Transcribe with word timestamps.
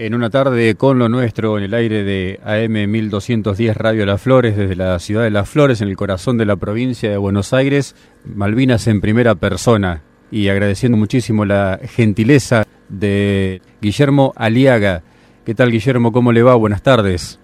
en 0.00 0.14
una 0.14 0.30
tarde 0.30 0.76
con 0.76 0.98
lo 0.98 1.10
nuestro 1.10 1.58
en 1.58 1.64
el 1.64 1.74
aire 1.74 2.04
de 2.04 2.40
AM 2.42 2.90
1210 2.90 3.76
Radio 3.76 4.06
Las 4.06 4.22
Flores 4.22 4.56
desde 4.56 4.74
la 4.74 4.98
ciudad 4.98 5.24
de 5.24 5.30
Las 5.30 5.46
Flores 5.46 5.82
en 5.82 5.88
el 5.88 5.96
corazón 5.96 6.38
de 6.38 6.46
la 6.46 6.56
provincia 6.56 7.10
de 7.10 7.18
Buenos 7.18 7.52
Aires, 7.52 7.94
Malvinas 8.24 8.86
en 8.86 9.02
primera 9.02 9.34
persona 9.34 10.00
y 10.30 10.48
agradeciendo 10.48 10.96
muchísimo 10.96 11.44
la 11.44 11.78
gentileza 11.82 12.66
de 12.88 13.60
Guillermo 13.82 14.32
Aliaga. 14.36 15.02
¿Qué 15.44 15.54
tal 15.54 15.70
Guillermo? 15.70 16.12
¿Cómo 16.12 16.32
le 16.32 16.42
va? 16.42 16.54
Buenas 16.54 16.80
tardes. 16.80 17.38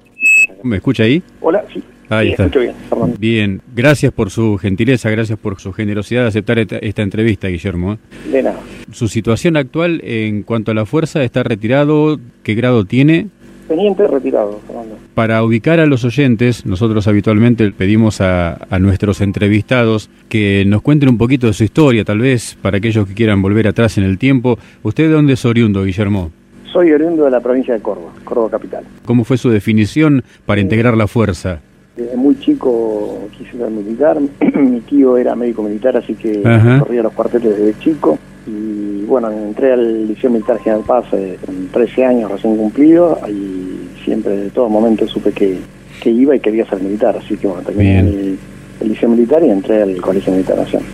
¿Me 0.63 0.77
escucha 0.77 1.03
ahí? 1.03 1.23
Hola, 1.43 1.63
sí. 1.71 1.85
Ahí 2.09 2.31
está. 2.31 2.47
Bien, 2.47 3.17
bien, 3.19 3.63
gracias 3.75 4.13
por 4.13 4.31
su 4.31 4.59
gentileza, 4.59 5.11
gracias 5.11 5.39
por 5.39 5.61
su 5.61 5.73
generosidad 5.73 6.23
de 6.23 6.29
aceptar 6.29 6.59
esta, 6.59 6.77
esta 6.79 7.03
entrevista, 7.03 7.49
Guillermo. 7.49 7.95
¿eh? 7.95 7.99
De 8.31 8.43
nada. 8.43 8.61
Su 8.93 9.09
situación 9.09 9.57
actual 9.57 10.01
en 10.05 10.43
cuanto 10.43 10.71
a 10.71 10.75
la 10.75 10.87
fuerza, 10.87 11.23
¿está 11.23 11.43
retirado? 11.43 12.19
¿Qué 12.43 12.55
grado 12.55 12.85
tiene? 12.85 13.29
Teniente 13.67 14.07
retirado, 14.07 14.61
Fernando. 14.65 14.97
Para 15.15 15.43
ubicar 15.43 15.81
a 15.81 15.87
los 15.87 16.05
oyentes, 16.05 16.65
nosotros 16.67 17.09
habitualmente 17.09 17.69
pedimos 17.73 18.21
a, 18.21 18.65
a, 18.71 18.79
nuestros 18.79 19.21
entrevistados 19.21 20.09
que 20.29 20.65
nos 20.67 20.83
cuenten 20.83 21.09
un 21.09 21.19
poquito 21.19 21.49
de 21.49 21.53
su 21.53 21.65
historia, 21.65 22.05
tal 22.05 22.21
vez 22.21 22.57
para 22.63 22.79
aquellos 22.79 23.09
que 23.09 23.15
quieran 23.15 23.43
volver 23.43 23.67
atrás 23.67 23.99
en 23.99 24.05
el 24.05 24.19
tiempo. 24.19 24.57
¿Usted 24.85 25.09
de 25.09 25.15
dónde 25.15 25.33
es 25.33 25.45
oriundo, 25.45 25.83
Guillermo? 25.83 26.31
Soy 26.73 26.93
oriundo 26.93 27.25
de 27.25 27.31
la 27.31 27.41
provincia 27.41 27.75
de 27.75 27.81
Córdoba, 27.81 28.13
Córdoba 28.23 28.51
capital. 28.51 28.85
¿Cómo 29.05 29.25
fue 29.25 29.37
su 29.37 29.51
definición 29.51 30.23
para 30.45 30.61
integrar 30.61 30.97
la 30.97 31.09
fuerza? 31.09 31.61
Desde 31.97 32.15
muy 32.15 32.39
chico 32.39 33.29
quise 33.37 33.57
ser 33.57 33.71
militar. 33.71 34.19
Mi 34.55 34.81
tío 34.81 35.17
era 35.17 35.35
médico 35.35 35.63
militar, 35.63 35.97
así 35.97 36.15
que 36.15 36.43
Ajá. 36.45 36.81
corría 36.81 37.03
los 37.03 37.13
cuarteles 37.15 37.57
desde 37.57 37.79
chico. 37.79 38.19
Y 38.47 39.05
bueno, 39.07 39.31
entré 39.31 39.73
al 39.73 40.07
Liceo 40.07 40.31
Militar 40.31 40.59
General 40.61 40.85
Paz 40.87 41.07
eh, 41.13 41.39
con 41.45 41.69
13 41.69 42.05
años 42.05 42.31
recién 42.31 42.57
cumplido. 42.57 43.19
Y 43.29 44.03
siempre, 44.05 44.37
de 44.37 44.51
todo 44.51 44.69
momento, 44.69 45.09
supe 45.09 45.33
que, 45.33 45.57
que 46.03 46.11
iba 46.11 46.37
y 46.37 46.41
quería 46.41 46.67
ser 46.67 46.83
militar. 46.83 47.17
Así 47.17 47.37
que 47.39 47.47
bueno, 47.47 47.63
terminé 47.63 48.01
el, 48.01 48.39
el, 48.83 48.89
Liceo 48.89 49.09
Militar 49.09 49.43
y 49.43 49.49
entré 49.49 49.83
al 49.83 49.97
Colegio 50.03 50.33
Militar 50.33 50.59
Nacional. 50.59 50.89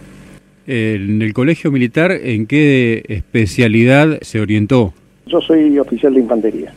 En 0.68 1.20
el 1.20 1.32
Colegio 1.32 1.72
Militar, 1.72 2.12
¿en 2.12 2.46
qué 2.46 3.02
especialidad 3.08 4.20
se 4.20 4.40
orientó? 4.40 4.94
Yo 5.26 5.40
soy 5.40 5.76
oficial 5.80 6.14
de 6.14 6.20
infantería 6.20 6.72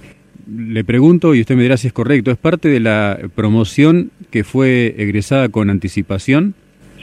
le 0.47 0.83
pregunto 0.83 1.33
y 1.33 1.41
usted 1.41 1.55
me 1.55 1.63
dirá 1.63 1.77
si 1.77 1.87
es 1.87 1.93
correcto, 1.93 2.31
¿es 2.31 2.37
parte 2.37 2.69
de 2.69 2.79
la 2.79 3.19
promoción 3.35 4.11
que 4.31 4.43
fue 4.43 4.95
egresada 4.97 5.49
con 5.49 5.69
anticipación? 5.69 6.53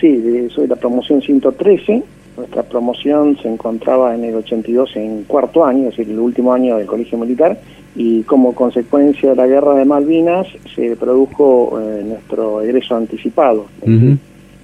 Sí, 0.01 0.49
soy 0.55 0.67
la 0.67 0.77
promoción 0.77 1.23
113. 1.23 2.03
Nuestra 2.37 2.63
promoción 2.63 3.37
se 3.41 3.49
encontraba 3.49 4.15
en 4.15 4.25
el 4.25 4.35
82 4.35 4.97
en 4.97 5.25
cuarto 5.25 5.65
año, 5.65 5.89
es 5.89 5.97
decir, 5.97 6.11
el 6.13 6.19
último 6.19 6.53
año 6.53 6.77
del 6.77 6.87
colegio 6.87 7.19
militar, 7.19 7.61
y 7.95 8.23
como 8.23 8.55
consecuencia 8.55 9.31
de 9.31 9.37
la 9.37 9.47
guerra 9.47 9.75
de 9.75 9.85
Malvinas 9.85 10.47
se 10.75 10.97
produjo 10.97 11.79
eh, 11.81 12.03
nuestro 12.05 12.63
egreso 12.63 12.97
anticipado. 12.97 13.67
Uh 13.83 13.89
-huh. 13.89 14.19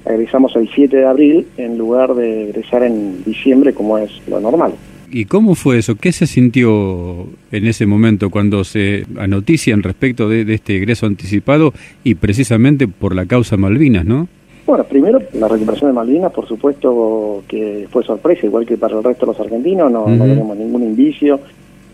Egresamos 0.06 0.56
el 0.56 0.68
7 0.74 0.96
de 0.96 1.06
abril 1.06 1.46
en 1.58 1.76
lugar 1.76 2.14
de 2.14 2.48
egresar 2.48 2.82
en 2.82 3.22
diciembre 3.24 3.74
como 3.74 3.98
es 3.98 4.10
lo 4.26 4.40
normal. 4.40 4.72
¿Y 5.10 5.24
cómo 5.24 5.54
fue 5.54 5.78
eso? 5.78 5.96
¿Qué 5.96 6.12
se 6.12 6.26
sintió 6.26 7.26
en 7.50 7.66
ese 7.66 7.86
momento 7.86 8.30
cuando 8.30 8.64
se 8.64 9.04
anotician 9.18 9.82
respecto 9.82 10.28
de, 10.28 10.44
de, 10.44 10.54
este 10.54 10.76
egreso 10.76 11.06
anticipado 11.06 11.72
y 12.04 12.14
precisamente 12.14 12.88
por 12.88 13.14
la 13.14 13.26
causa 13.26 13.56
Malvinas, 13.56 14.04
no? 14.04 14.28
Bueno, 14.66 14.84
primero 14.84 15.20
la 15.32 15.48
recuperación 15.48 15.90
de 15.90 15.94
Malvinas, 15.94 16.30
por 16.32 16.46
supuesto 16.46 17.42
que 17.48 17.86
fue 17.90 18.04
sorpresa, 18.04 18.44
igual 18.44 18.66
que 18.66 18.76
para 18.76 18.98
el 18.98 19.04
resto 19.04 19.24
de 19.24 19.32
los 19.32 19.40
argentinos, 19.40 19.90
no, 19.90 20.04
uh 20.04 20.08
-huh. 20.08 20.16
no 20.16 20.24
tenemos 20.24 20.56
ningún 20.56 20.82
indicio, 20.82 21.40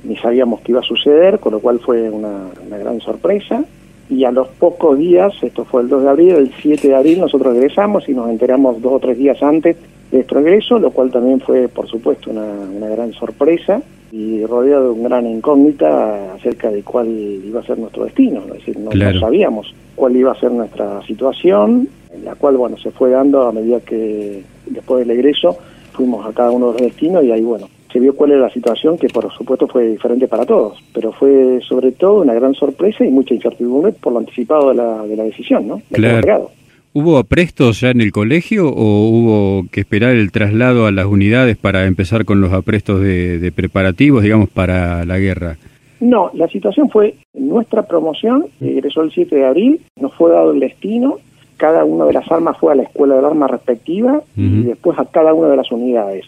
ni 0.03 0.17
sabíamos 0.17 0.61
que 0.63 0.73
iba 0.73 0.81
a 0.81 0.85
suceder, 0.85 1.39
con 1.39 1.53
lo 1.53 1.61
cual 1.61 1.79
fue 1.79 2.11
una, 2.11 2.49
una 2.67 2.79
gran 2.79 3.01
sorpresa 3.01 3.65
y 4.11 4.25
a 4.25 4.31
los 4.31 4.49
pocos 4.49 4.99
días, 4.99 5.33
esto 5.43 5.65
fue 5.65 5.83
el 5.83 5.89
2 5.89 6.03
de 6.03 6.09
abril, 6.09 6.31
el 6.31 6.53
7 6.61 6.89
de 6.89 6.95
abril 6.95 7.21
nosotros 7.21 7.55
regresamos 7.55 8.09
y 8.09 8.13
nos 8.13 8.29
enteramos 8.29 8.81
dos 8.83 8.95
o 8.95 8.99
tres 9.01 9.17
días 9.17 9.43
antes 9.43 9.77
nuestro 10.15 10.41
regreso, 10.41 10.79
lo 10.79 10.91
cual 10.91 11.11
también 11.11 11.41
fue, 11.41 11.69
por 11.69 11.89
supuesto, 11.89 12.31
una, 12.31 12.45
una 12.45 12.89
gran 12.89 13.13
sorpresa 13.13 13.83
y 14.13 14.45
rodeado 14.47 14.85
de 14.95 15.01
una 15.01 15.09
gran 15.09 15.27
incógnita 15.27 16.35
acerca 16.35 16.71
de 16.71 16.83
cuál 16.83 17.09
iba 17.09 17.61
a 17.61 17.65
ser 17.65 17.79
nuestro 17.79 18.05
destino, 18.05 18.43
es 18.47 18.53
decir, 18.55 18.79
no, 18.79 18.91
claro. 18.91 19.15
no 19.15 19.21
sabíamos 19.21 19.75
cuál 19.97 20.17
iba 20.17 20.33
a 20.33 20.39
ser 20.39 20.53
nuestra 20.53 21.03
situación, 21.07 21.89
en 22.13 22.25
la 22.25 22.35
cual, 22.37 22.57
bueno, 22.57 22.77
se 22.79 22.91
fue 22.91 23.11
dando 23.11 23.43
a 23.43 23.53
medida 23.53 23.81
que 23.81 24.43
después 24.67 25.07
del 25.07 25.19
egreso 25.19 25.57
fuimos 25.93 26.25
a 26.27 26.33
cada 26.33 26.51
uno 26.51 26.73
de 26.73 26.73
los 26.75 26.83
destinos 26.83 27.25
y 27.25 27.33
ahí, 27.33 27.43
bueno, 27.43 27.69
se 27.93 28.01
vio 28.01 28.15
cuál 28.15 28.33
era 28.33 28.43
la 28.43 28.51
situación, 28.51 28.99
que 28.99 29.09
por 29.09 29.33
supuesto 29.33 29.67
fue 29.69 29.89
diferente 29.89 30.27
para 30.27 30.45
todos, 30.45 30.83
pero 30.93 31.13
fue 31.13 31.61
sobre 31.67 31.93
todo 31.93 32.23
una 32.23 32.35
gran 32.35 32.55
sorpresa 32.55 33.05
y 33.05 33.11
mucha 33.11 33.35
incertidumbre 33.35 33.93
por 33.93 34.13
lo 34.13 34.19
anticipado 34.19 34.71
de 34.71 34.75
la, 34.75 35.07
de 35.07 35.17
la 35.17 35.25
decisión, 35.25 35.69
¿no? 35.69 35.83
Claro. 35.93 36.51
¿Hubo 36.97 37.19
aprestos 37.19 37.81
ya 37.81 37.91
en 37.91 38.01
el 38.01 38.13
colegio 38.13 38.69
o 38.69 39.09
hubo 39.09 39.67
que 39.73 39.81
esperar 39.81 40.15
el 40.15 40.31
traslado 40.31 40.87
a 40.87 40.93
las 40.93 41.07
unidades 41.07 41.57
para 41.57 41.87
empezar 41.87 42.25
con 42.25 42.41
los 42.41 42.53
aprestos 42.53 43.01
de, 43.01 43.41
de 43.41 43.51
preparativos, 43.51 44.23
digamos, 44.23 44.49
para 44.49 45.05
la 45.05 45.19
guerra? 45.19 45.57
No, 45.99 46.31
la 46.35 46.47
situación 46.47 46.89
fue 46.91 47.17
nuestra 47.35 47.83
promoción, 47.83 48.47
egresó 48.61 49.03
el 49.03 49.11
7 49.11 49.35
de 49.35 49.45
abril, 49.45 49.81
nos 50.01 50.15
fue 50.15 50.31
dado 50.31 50.53
el 50.53 50.61
destino, 50.61 51.19
cada 51.57 51.85
una 51.85 52.05
de 52.05 52.13
las 52.13 52.31
armas 52.31 52.59
fue 52.59 52.73
a 52.73 52.77
la 52.77 52.85
escuela 52.85 53.17
del 53.17 53.25
arma 53.25 53.49
respectiva 53.49 54.13
uh 54.13 54.41
-huh. 54.41 54.61
y 54.61 54.63
después 54.63 54.97
a 54.97 55.05
cada 55.05 55.35
una 55.35 55.49
de 55.49 55.57
las 55.57 55.73
unidades. 55.73 56.27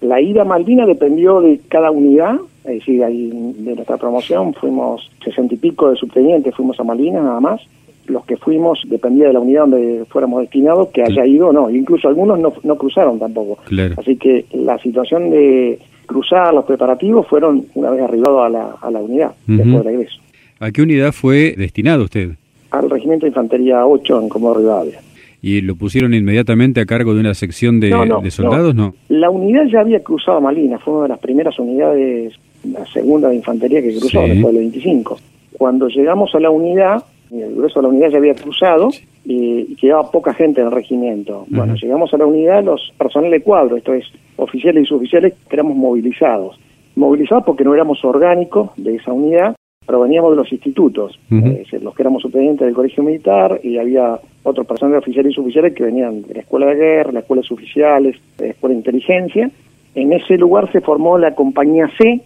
La 0.00 0.22
ida 0.22 0.40
a 0.42 0.44
Malvina 0.46 0.86
dependió 0.86 1.42
de 1.42 1.60
cada 1.68 1.90
unidad, 1.90 2.36
es 2.64 2.78
decir, 2.78 3.04
ahí 3.04 3.28
de 3.58 3.74
nuestra 3.74 3.98
promoción 3.98 4.54
fuimos 4.54 5.10
sesenta 5.22 5.54
y 5.54 5.58
pico 5.58 5.90
de 5.90 5.96
subtenientes, 5.96 6.54
fuimos 6.54 6.78
a 6.80 6.84
Malvinas 6.84 7.24
nada 7.24 7.40
más. 7.40 7.60
Los 8.08 8.24
que 8.24 8.36
fuimos 8.36 8.80
dependía 8.86 9.28
de 9.28 9.34
la 9.34 9.40
unidad 9.40 9.62
donde 9.62 10.04
fuéramos 10.08 10.40
destinados, 10.40 10.88
que 10.88 11.02
haya 11.02 11.26
ido 11.26 11.48
o 11.48 11.52
no. 11.52 11.70
Incluso 11.70 12.08
algunos 12.08 12.38
no, 12.38 12.52
no 12.62 12.76
cruzaron 12.76 13.18
tampoco. 13.18 13.58
Claro. 13.64 13.94
Así 13.98 14.16
que 14.16 14.46
la 14.52 14.78
situación 14.78 15.30
de 15.30 15.78
cruzar 16.06 16.54
los 16.54 16.64
preparativos 16.64 17.26
fueron 17.28 17.66
una 17.74 17.90
vez 17.90 18.02
arribado 18.02 18.42
a 18.42 18.48
la, 18.48 18.74
a 18.80 18.90
la 18.90 18.98
unidad, 18.98 19.32
uh 19.46 19.52
-huh. 19.52 19.56
después 19.56 19.74
del 19.74 19.84
regreso. 19.84 20.20
¿A 20.58 20.70
qué 20.72 20.82
unidad 20.82 21.12
fue 21.12 21.54
destinado 21.56 22.04
usted? 22.04 22.30
Al 22.70 22.90
Regimiento 22.90 23.26
de 23.26 23.28
Infantería 23.28 23.86
8 23.86 24.22
en 24.22 24.28
Comodoro 24.28 24.60
Rivadavia. 24.60 25.00
¿Y 25.40 25.60
lo 25.60 25.76
pusieron 25.76 26.14
inmediatamente 26.14 26.80
a 26.80 26.86
cargo 26.86 27.14
de 27.14 27.20
una 27.20 27.34
sección 27.34 27.78
de, 27.78 27.90
no, 27.90 28.04
no, 28.04 28.20
de 28.20 28.30
soldados? 28.30 28.74
No. 28.74 28.86
no. 28.86 28.94
La 29.08 29.30
unidad 29.30 29.66
ya 29.66 29.80
había 29.80 30.02
cruzado 30.02 30.40
Malvinas, 30.40 30.82
fue 30.82 30.94
una 30.94 31.02
de 31.04 31.08
las 31.10 31.20
primeras 31.20 31.56
unidades, 31.58 32.34
la 32.64 32.84
segunda 32.86 33.28
de 33.28 33.36
infantería 33.36 33.80
que 33.80 33.90
cruzó 33.90 34.22
sí. 34.24 34.30
después 34.30 34.52
del 34.54 34.62
25. 34.64 35.18
Cuando 35.56 35.88
llegamos 35.88 36.34
a 36.34 36.40
la 36.40 36.50
unidad, 36.50 37.04
el 37.30 37.54
grueso 37.54 37.80
de 37.80 37.82
la 37.82 37.88
unidad 37.88 38.10
ya 38.10 38.18
había 38.18 38.34
cruzado 38.34 38.88
y, 39.24 39.74
quedaba 39.76 40.10
poca 40.10 40.34
gente 40.34 40.60
en 40.60 40.68
el 40.68 40.72
regimiento. 40.72 41.40
Uh 41.40 41.44
-huh. 41.44 41.56
Bueno, 41.56 41.74
llegamos 41.74 42.12
a 42.12 42.18
la 42.18 42.26
unidad, 42.26 42.64
los 42.64 42.92
personal 42.98 43.30
de 43.30 43.40
cuadro, 43.40 43.76
esto 43.76 43.94
es, 43.94 44.06
oficiales 44.36 44.84
y 44.84 44.86
suboficiales, 44.86 45.34
éramos 45.50 45.76
movilizados. 45.76 46.58
Movilizados 46.96 47.44
porque 47.44 47.64
no 47.64 47.74
éramos 47.74 48.04
orgánicos 48.04 48.70
de 48.76 48.96
esa 48.96 49.12
unidad, 49.12 49.54
pero 49.86 50.00
veníamos 50.00 50.32
de 50.32 50.36
los 50.36 50.52
institutos, 50.52 51.18
uh 51.30 51.34
-huh. 51.34 51.66
eh, 51.72 51.80
los 51.80 51.94
que 51.94 52.02
éramos 52.02 52.22
supedientes 52.22 52.66
del 52.66 52.74
colegio 52.74 53.02
militar 53.02 53.60
y 53.62 53.78
había 53.78 54.18
otros 54.42 54.66
personal 54.66 54.98
oficiales 54.98 55.32
y 55.32 55.34
suboficiales 55.34 55.74
que 55.74 55.84
venían 55.84 56.22
de 56.22 56.34
la 56.34 56.40
escuela 56.40 56.66
de 56.66 56.74
guerra, 56.74 57.12
la 57.12 57.20
escuela 57.20 57.42
de 57.42 57.54
oficiales, 57.54 58.16
de 58.36 58.46
la 58.46 58.50
escuela 58.52 58.72
de 58.74 58.78
inteligencia. 58.78 59.50
En 59.94 60.12
ese 60.12 60.36
lugar 60.36 60.70
se 60.72 60.80
formó 60.80 61.18
la 61.18 61.34
compañía 61.34 61.88
C, 61.96 62.20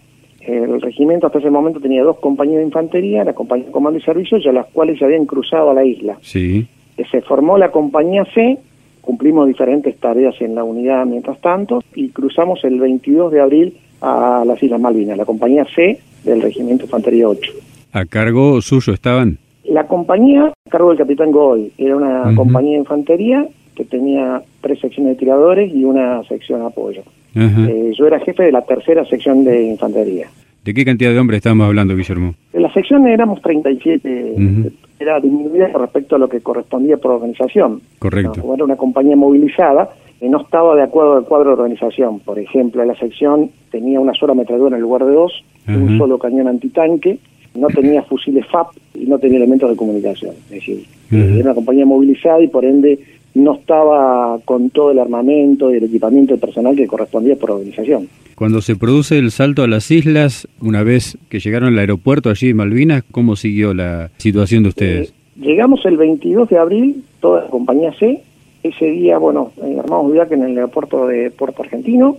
el 0.45 0.81
regimiento 0.81 1.27
hasta 1.27 1.39
ese 1.39 1.49
momento 1.49 1.79
tenía 1.79 2.03
dos 2.03 2.19
compañías 2.19 2.57
de 2.57 2.65
infantería, 2.65 3.23
la 3.23 3.33
compañía 3.33 3.65
de 3.67 3.71
comando 3.71 3.99
y 3.99 4.01
servicios, 4.01 4.43
y 4.43 4.49
a 4.49 4.53
las 4.53 4.67
cuales 4.67 4.99
se 4.99 5.05
habían 5.05 5.25
cruzado 5.25 5.71
a 5.71 5.73
la 5.73 5.85
isla. 5.85 6.17
Sí. 6.21 6.67
Se 7.11 7.21
formó 7.21 7.57
la 7.57 7.71
compañía 7.71 8.25
C, 8.33 8.57
cumplimos 9.01 9.47
diferentes 9.47 9.97
tareas 9.97 10.35
en 10.41 10.55
la 10.55 10.63
unidad 10.63 11.05
mientras 11.05 11.39
tanto, 11.39 11.81
y 11.95 12.09
cruzamos 12.09 12.63
el 12.63 12.79
22 12.79 13.31
de 13.31 13.41
abril 13.41 13.77
a 14.01 14.43
las 14.45 14.61
Islas 14.61 14.81
Malvinas, 14.81 15.17
la 15.17 15.25
compañía 15.25 15.65
C 15.75 15.99
del 16.23 16.41
Regimiento 16.41 16.85
Infantería 16.85 17.27
8. 17.27 17.51
¿A 17.93 18.05
cargo 18.05 18.61
suyo 18.61 18.93
estaban? 18.93 19.37
La 19.63 19.87
compañía, 19.87 20.47
a 20.47 20.69
cargo 20.69 20.89
del 20.89 20.97
capitán 20.97 21.31
Goy, 21.31 21.71
era 21.77 21.95
una 21.95 22.23
uh 22.23 22.25
-huh. 22.25 22.35
compañía 22.35 22.73
de 22.73 22.79
infantería 22.79 23.47
que 23.75 23.85
tenía 23.85 24.41
tres 24.61 24.79
secciones 24.79 25.13
de 25.13 25.19
tiradores 25.19 25.73
y 25.73 25.83
una 25.85 26.23
sección 26.25 26.59
de 26.59 26.67
apoyo. 26.67 27.03
Uh 27.35 27.39
-huh. 27.39 27.69
eh, 27.69 27.91
yo 27.97 28.05
era 28.07 28.19
jefe 28.19 28.43
de 28.43 28.51
la 28.51 28.61
tercera 28.61 29.03
sección 29.05 29.43
de 29.43 29.63
infantería. 29.63 30.27
¿De 30.63 30.73
qué 30.73 30.85
cantidad 30.85 31.11
de 31.11 31.19
hombres 31.19 31.39
estamos 31.39 31.67
hablando, 31.67 31.95
Guillermo? 31.95 32.35
En 32.53 32.61
la 32.61 32.71
sección 32.71 33.05
éramos 33.07 33.41
37, 33.41 34.33
uh 34.35 34.39
-huh. 34.39 34.71
era 34.99 35.19
disminuida 35.19 35.67
respecto 35.67 36.15
a 36.15 36.19
lo 36.19 36.29
que 36.29 36.39
correspondía 36.39 36.97
por 36.97 37.11
organización. 37.11 37.81
Correcto. 37.99 38.41
¿no? 38.45 38.53
Era 38.53 38.63
una 38.63 38.77
compañía 38.77 39.15
movilizada 39.15 39.89
y 40.21 40.29
no 40.29 40.39
estaba 40.41 40.75
de 40.75 40.83
acuerdo 40.83 41.17
al 41.17 41.25
cuadro 41.25 41.49
de 41.49 41.61
organización. 41.61 42.19
Por 42.19 42.39
ejemplo, 42.39 42.85
la 42.85 42.95
sección 42.95 43.49
tenía 43.71 43.99
una 43.99 44.13
sola 44.13 44.31
ametralladora 44.31 44.77
en 44.77 44.81
lugar 44.81 45.03
de 45.03 45.13
dos, 45.13 45.43
uh 45.67 45.71
-huh. 45.71 45.81
un 45.81 45.97
solo 45.97 46.17
cañón 46.17 46.47
antitanque, 46.47 47.17
no 47.55 47.67
tenía 47.67 48.01
fusiles 48.03 48.45
FAP 48.47 48.67
y 48.95 49.05
no 49.05 49.19
tenía 49.19 49.37
elementos 49.37 49.69
de 49.69 49.75
comunicación. 49.75 50.33
Es 50.45 50.51
decir, 50.51 50.85
uh 51.11 51.15
-huh. 51.15 51.33
era 51.35 51.43
una 51.43 51.55
compañía 51.55 51.85
movilizada 51.85 52.41
y 52.41 52.47
por 52.47 52.63
ende 52.63 52.99
no 53.33 53.55
estaba 53.55 54.39
con 54.45 54.69
todo 54.69 54.91
el 54.91 54.99
armamento 54.99 55.73
y 55.73 55.77
el 55.77 55.85
equipamiento 55.85 56.37
personal 56.37 56.75
que 56.75 56.87
correspondía 56.87 57.35
por 57.35 57.51
organización. 57.51 58.07
Cuando 58.35 58.61
se 58.61 58.75
produce 58.75 59.17
el 59.17 59.31
salto 59.31 59.63
a 59.63 59.67
las 59.67 59.89
islas, 59.91 60.47
una 60.59 60.83
vez 60.83 61.17
que 61.29 61.39
llegaron 61.39 61.69
al 61.69 61.79
aeropuerto 61.79 62.29
allí 62.29 62.49
en 62.49 62.57
Malvinas, 62.57 63.03
¿cómo 63.11 63.35
siguió 63.35 63.73
la 63.73 64.09
situación 64.17 64.63
de 64.63 64.69
ustedes? 64.69 65.09
Eh, 65.09 65.13
llegamos 65.41 65.85
el 65.85 65.97
22 65.97 66.49
de 66.49 66.57
abril, 66.57 67.03
toda 67.19 67.43
la 67.43 67.49
compañía 67.49 67.93
C. 67.99 68.21
Ese 68.63 68.85
día, 68.85 69.17
bueno, 69.17 69.51
armamos 69.79 70.13
viaje 70.13 70.35
en 70.35 70.43
el 70.43 70.57
aeropuerto 70.57 71.07
de 71.07 71.31
Puerto 71.31 71.63
Argentino. 71.63 72.17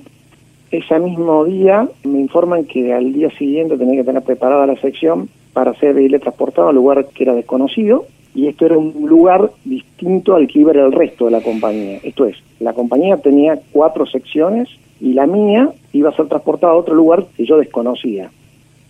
Ese 0.71 0.99
mismo 0.99 1.45
día 1.45 1.89
me 2.05 2.21
informan 2.21 2.65
que 2.65 2.93
al 2.93 3.13
día 3.13 3.31
siguiente 3.31 3.77
tenía 3.77 4.01
que 4.01 4.05
tener 4.05 4.23
preparada 4.23 4.67
la 4.67 4.77
sección 4.77 5.29
para 5.53 5.75
ser 5.75 5.97
transportado 6.21 6.69
a 6.69 6.71
un 6.71 6.77
lugar 6.77 7.07
que 7.15 7.23
era 7.23 7.35
desconocido 7.35 8.07
y 8.35 8.49
esto 8.49 8.67
era 8.67 8.77
un 8.77 8.93
lugar 9.07 9.51
distinto 9.65 10.35
al 10.35 10.49
que 10.49 10.59
iba 10.59 10.73
el 10.73 10.93
resto 10.93 11.27
de 11.27 11.31
la 11.31 11.41
compañía. 11.41 11.99
Esto 12.03 12.27
es, 12.27 12.37
la 12.59 12.73
compañía 12.73 13.17
tenía 13.19 13.61
cuatro 13.73 14.07
secciones 14.07 14.69
y 15.01 15.13
la 15.13 15.27
mía 15.27 15.71
iba 15.93 16.11
a 16.11 16.17
ser 16.17 16.27
transportada 16.27 16.73
a 16.73 16.77
otro 16.77 16.95
lugar 16.95 17.27
que 17.37 17.47
yo 17.47 17.59
desconocía. 17.59 18.31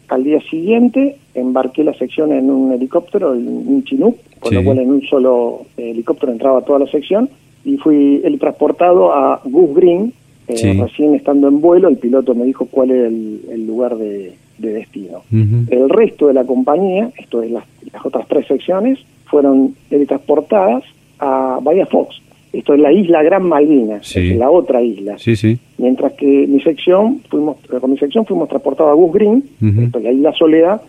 Al 0.08 0.25
día 0.25 0.41
siguiente 0.50 1.17
embarqué 1.35 1.85
la 1.85 1.94
sección 1.94 2.32
en 2.32 2.50
un 2.50 2.73
helicóptero, 2.73 3.35
en 3.35 3.46
un 3.49 3.85
Chinook, 3.85 4.17
con 4.41 4.55
lo 4.55 4.64
cual 4.64 4.79
en 4.79 4.91
un 4.91 5.02
solo 5.02 5.62
helicóptero 5.76 6.32
entraba 6.32 6.62
toda 6.62 6.79
la 6.79 6.87
sección 6.87 7.29
y 7.64 7.76
fui 7.76 8.20
el 8.25 8.38
transportado 8.38 9.12
a 9.12 9.41
Goose 9.44 9.75
Green. 9.75 10.12
Eh, 10.46 10.76
recién 10.79 11.14
estando 11.14 11.49
en 11.49 11.61
vuelo, 11.61 11.88
el 11.88 11.96
piloto 11.96 12.35
me 12.35 12.44
dijo 12.44 12.67
cuál 12.67 12.91
era 12.91 13.08
el, 13.08 13.67
lugar 13.67 13.96
de, 13.96 14.35
destino. 14.58 15.23
El 15.32 15.88
resto 15.88 16.29
de 16.29 16.35
la 16.35 16.44
compañía, 16.44 17.11
esto 17.19 17.43
es 17.43 17.50
las, 17.50 17.64
las 17.91 18.05
otras 18.05 18.29
tres 18.29 18.46
secciones, 18.46 18.99
fueron 19.26 19.74
teletransportadas 19.88 20.84
a 21.18 21.58
Bahía 21.62 21.86
Fox. 21.86 22.20
Esto 22.52 22.74
es 22.74 22.80
la 22.80 22.92
isla 22.92 23.22
Gran 23.22 23.48
Malvina, 23.48 24.00
la 24.36 24.50
otra 24.50 24.80
isla. 24.80 25.18
Sí, 25.18 25.34
sí. 25.34 25.58
Mientras 25.76 26.12
que 26.12 26.46
mi 26.46 26.60
sección, 26.60 27.20
fuimos, 27.28 27.56
con 27.80 27.90
mi 27.90 27.98
sección 27.98 28.24
fuimos 28.26 28.48
transportados 28.48 28.92
a 28.92 28.94
Gus 28.94 29.12
Green, 29.12 29.44
esto 29.80 29.98
es 29.98 30.04
la 30.04 30.12
isla 30.12 30.32
Soledad. 30.32 30.82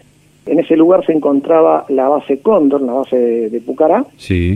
En 0.45 0.59
ese 0.59 0.77
lugar 0.77 1.03
se 1.03 1.11
encontraba 1.11 1.85
la 1.89 2.07
base 2.07 2.37
Cóndor, 2.37 2.81
la 2.81 2.93
base 2.93 3.17
de, 3.49 3.61
Pucará, 3.61 4.05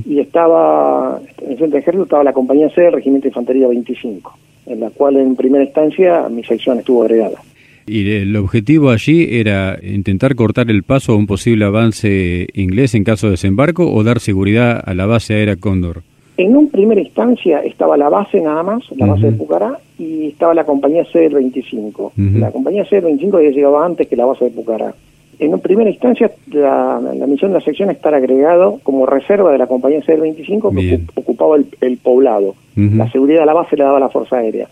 y 0.06 0.20
estaba, 0.20 1.20
en 1.42 1.52
el 1.54 1.58
centro 1.58 1.74
de 1.74 1.80
ejército 1.80 2.04
estaba 2.04 2.24
la 2.24 2.34
compañía 2.34 2.70
C, 2.70 2.92
Regimiento 2.92 3.24
de 3.24 3.30
Infantería 3.30 3.68
25, 3.68 4.38
en 4.68 4.80
la 4.80 4.92
cual 4.92 5.18
en 5.18 5.36
primera 5.36 5.64
instancia 5.64 6.30
mi 6.30 6.44
sección 6.44 6.78
estuvo 6.78 7.02
agregada. 7.02 7.42
Y 7.88 8.10
el 8.12 8.36
objetivo 8.36 8.90
allí 8.90 9.28
era 9.32 9.78
intentar 9.82 10.36
cortar 10.36 10.70
el 10.70 10.84
paso 10.84 11.14
a 11.14 11.16
un 11.16 11.28
posible 11.28 11.66
avance 11.66 12.48
inglés 12.54 12.96
en 12.96 13.04
caso 13.04 13.28
de 13.28 13.32
desembarco 13.32 13.92
o 13.92 14.04
dar 14.04 14.20
seguridad 14.20 14.82
a 14.86 14.94
la 14.94 15.06
base 15.06 15.34
aérea 15.34 15.56
Cóndor. 15.56 16.04
En 16.38 16.56
un 16.56 16.70
primera 16.70 17.02
instancia 17.02 17.60
estaba 17.60 17.98
la 17.98 18.08
base 18.08 18.40
nada 18.40 18.64
más, 18.64 18.84
la 18.96 19.08
base 19.08 19.26
de 19.26 19.32
Pucará, 19.34 19.78
y 19.98 20.28
estaba 20.28 20.54
la 20.54 20.64
compañía 20.64 21.04
C-25. 21.12 22.12
La 22.40 22.50
compañía 22.52 22.86
C-25 22.86 23.36
había 23.36 23.50
llegado 23.50 23.84
antes 23.84 24.08
que 24.08 24.16
la 24.16 24.24
base 24.24 24.46
de 24.46 24.52
Pucará. 24.52 24.94
En 25.38 25.50
una 25.50 25.58
primera 25.58 25.90
instancia, 25.90 26.32
la, 26.52 27.02
misión 27.28 27.52
de 27.52 27.60
la 27.60 27.66
sección 27.66 27.90
estar 27.90 28.14
agregado 28.14 28.80
como 28.84 29.06
reserva 29.06 29.52
de 29.52 29.58
la 29.58 29.68
compañía 29.68 30.02
C-25 30.02 30.74
que 30.74 31.02
ocupaba 31.16 31.58
el, 31.58 31.98
poblado. 31.98 32.56
La 32.76 33.12
seguridad 33.12 33.42
de 33.42 33.46
la 33.46 33.54
base 33.54 33.76
la 33.76 33.86
daba 33.86 34.00
la 34.00 34.10
Fuerza 34.10 34.38
Aérea. 34.38 34.70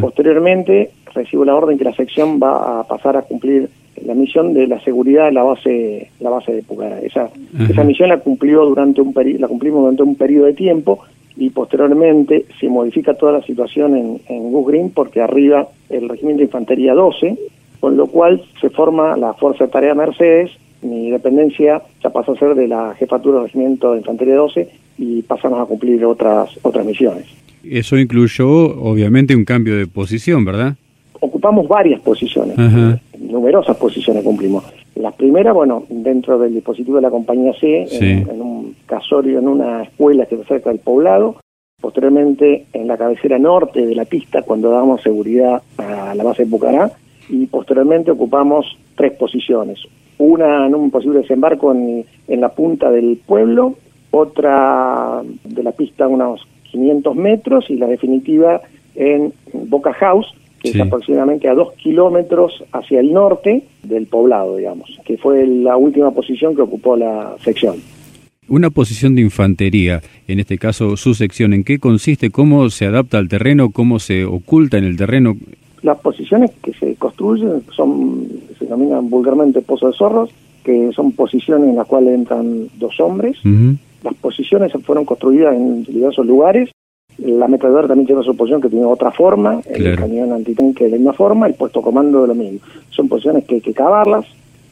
Posteriormente 0.00 0.90
recibo 1.14 1.44
la 1.44 1.54
orden 1.54 1.78
que 1.78 1.84
la 1.84 1.94
sección 1.94 2.40
va 2.40 2.80
a 2.80 2.84
pasar 2.84 3.16
a 3.16 3.22
cumplir 3.22 3.68
la 4.04 4.14
misión 4.14 4.52
de 4.54 4.66
la 4.66 4.80
seguridad 4.80 5.26
de 5.26 5.32
la 5.32 5.42
base 5.42 6.10
la 6.20 6.30
base 6.30 6.52
de 6.52 6.62
Pucará. 6.62 7.00
Esa, 7.00 7.30
esa 7.68 7.84
misión 7.84 8.08
la 8.08 8.18
cumplió 8.18 8.64
durante 8.64 9.00
un 9.00 9.14
la 9.38 9.48
cumplimos 9.48 9.82
durante 9.82 10.02
un 10.02 10.16
periodo 10.16 10.46
de 10.46 10.54
tiempo 10.54 11.00
y 11.36 11.50
posteriormente 11.50 12.46
se 12.60 12.68
modifica 12.68 13.14
toda 13.14 13.32
la 13.32 13.42
situación 13.42 13.96
en, 13.96 14.20
en 14.28 14.52
Gus 14.52 14.68
Green 14.68 14.90
porque 14.90 15.20
arriba 15.20 15.68
el 15.90 16.08
Regimiento 16.08 16.40
de 16.40 16.44
Infantería 16.44 16.94
12, 16.94 17.36
con 17.80 17.96
lo 17.96 18.06
cual 18.06 18.42
se 18.60 18.70
forma 18.70 19.16
la 19.16 19.34
Fuerza 19.34 19.64
de 19.64 19.70
Tarea 19.70 19.94
Mercedes, 19.94 20.52
mi 20.82 21.10
dependencia 21.10 21.82
ya 22.02 22.10
pasó 22.10 22.32
a 22.32 22.38
ser 22.38 22.54
de 22.54 22.68
la 22.68 22.94
jefatura 22.94 23.38
del 23.38 23.46
Regimiento 23.46 23.92
de 23.92 23.98
Infantería 23.98 24.36
12 24.36 24.68
y 24.98 25.22
pasamos 25.22 25.60
a 25.60 25.64
cumplir 25.64 26.04
otras 26.04 26.50
otras 26.62 26.84
misiones. 26.84 27.26
Eso 27.64 27.96
incluyó, 27.96 28.46
obviamente, 28.48 29.34
un 29.34 29.44
cambio 29.44 29.76
de 29.76 29.86
posición, 29.86 30.44
¿verdad? 30.44 30.76
Ocupamos 31.24 31.66
varias 31.66 32.02
posiciones, 32.02 32.54
numerosas 33.18 33.78
posiciones 33.78 34.22
cumplimos. 34.22 34.62
La 34.94 35.10
primera, 35.10 35.54
bueno, 35.54 35.84
dentro 35.88 36.38
del 36.38 36.52
dispositivo 36.52 36.96
de 36.96 37.02
la 37.02 37.10
compañía 37.10 37.54
C, 37.58 37.86
en, 37.90 38.42
un 38.42 38.76
casorio, 38.84 39.38
en 39.38 39.48
una 39.48 39.84
escuela 39.84 40.26
que 40.26 40.34
está 40.34 40.46
cerca 40.48 40.68
del 40.68 40.80
poblado. 40.80 41.36
Posteriormente, 41.80 42.66
en 42.74 42.86
la 42.86 42.98
cabecera 42.98 43.38
norte 43.38 43.86
de 43.86 43.94
la 43.94 44.04
pista, 44.04 44.42
cuando 44.42 44.68
damos 44.68 45.00
seguridad 45.00 45.62
a 45.78 46.14
la 46.14 46.24
base 46.24 46.44
de 46.44 46.50
Bucará. 46.50 46.92
Y 47.30 47.46
posteriormente 47.46 48.10
ocupamos 48.10 48.76
tres 48.94 49.12
posiciones. 49.12 49.80
Una 50.18 50.66
en 50.66 50.74
un 50.74 50.90
posible 50.90 51.20
desembarco 51.20 51.72
en, 51.72 52.04
en 52.28 52.40
la 52.42 52.50
punta 52.50 52.90
del 52.90 53.18
pueblo, 53.26 53.76
otra 54.10 55.22
de 55.42 55.62
la 55.62 55.72
pista 55.72 56.06
unos 56.06 56.46
500 56.70 57.16
metros 57.16 57.70
y 57.70 57.76
la 57.76 57.86
definitiva 57.86 58.60
en 58.94 59.32
Boca 59.54 59.94
House, 59.94 60.34
que 60.64 60.78
es 60.78 60.80
aproximadamente 60.80 61.46
a 61.48 61.54
dos 61.54 61.74
kilómetros 61.74 62.64
hacia 62.72 63.00
el 63.00 63.12
norte 63.12 63.64
del 63.82 64.06
poblado, 64.06 64.56
digamos, 64.56 64.98
que 65.04 65.18
fue 65.18 65.46
la 65.46 65.76
última 65.76 66.10
posición 66.10 66.56
que 66.56 66.62
ocupó 66.62 66.96
la 66.96 67.36
sección. 67.44 67.76
Una 68.48 68.70
posición 68.70 69.14
de 69.14 69.22
infantería, 69.22 70.00
en 70.26 70.40
este 70.40 70.56
caso 70.58 70.96
su 70.96 71.14
sección, 71.14 71.52
¿en 71.52 71.64
qué 71.64 71.78
consiste? 71.78 72.30
¿Cómo 72.30 72.70
se 72.70 72.86
adapta 72.86 73.18
al 73.18 73.28
terreno? 73.28 73.70
¿Cómo 73.70 73.98
se 73.98 74.24
oculta 74.24 74.78
en 74.78 74.84
el 74.84 74.96
terreno? 74.96 75.36
Las 75.82 75.98
posiciones 75.98 76.50
que 76.62 76.72
se 76.72 76.94
construyen 76.94 77.62
son, 77.74 78.26
se 78.58 78.64
denominan 78.64 79.10
vulgarmente 79.10 79.60
pozos 79.60 79.92
de 79.92 79.98
zorros, 79.98 80.30
que 80.64 80.90
son 80.92 81.12
posiciones 81.12 81.68
en 81.68 81.76
las 81.76 81.86
cuales 81.86 82.14
entran 82.14 82.68
dos 82.78 82.98
hombres. 83.00 83.36
Las 84.02 84.14
posiciones 84.14 84.72
fueron 84.82 85.04
construidas 85.04 85.54
en 85.54 85.84
diversos 85.84 86.24
lugares. 86.24 86.70
La 87.18 87.46
metadora 87.46 87.86
también 87.86 88.06
tiene 88.06 88.22
su 88.22 88.36
posición 88.36 88.60
que 88.60 88.68
tiene 88.68 88.84
otra 88.84 89.10
forma, 89.12 89.60
el 89.66 89.96
cañón 89.96 90.32
antitanque 90.32 90.84
de 90.84 90.90
la 90.90 90.96
misma 90.96 91.12
forma, 91.12 91.46
el 91.46 91.54
puesto 91.54 91.80
comando 91.80 92.22
de 92.22 92.28
lo 92.28 92.34
mismo. 92.34 92.58
Son 92.90 93.08
posiciones 93.08 93.44
que 93.44 93.56
hay 93.56 93.60
que 93.60 93.72
cavarlas. 93.72 94.26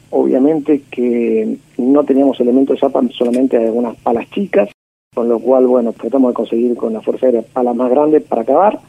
Obviamente 0.09 0.81
que 0.91 1.57
no 1.77 2.03
teníamos 2.03 2.39
elementos 2.39 2.75
de 2.75 2.81
zapa, 2.81 3.01
solamente 3.11 3.57
algunas 3.57 3.95
palas 3.97 4.29
chicas, 4.29 4.69
con 5.15 5.27
lo 5.27 5.39
cual, 5.39 5.65
bueno, 5.67 5.93
tratamos 5.93 6.31
de 6.31 6.35
conseguir 6.35 6.75
con 6.75 6.93
la 6.93 7.01
Fuerza 7.01 7.27
Aérea 7.27 7.41
palas 7.41 7.75
más 7.75 7.89
grandes 7.89 8.21
para 8.23 8.43
cavar. 8.43 8.79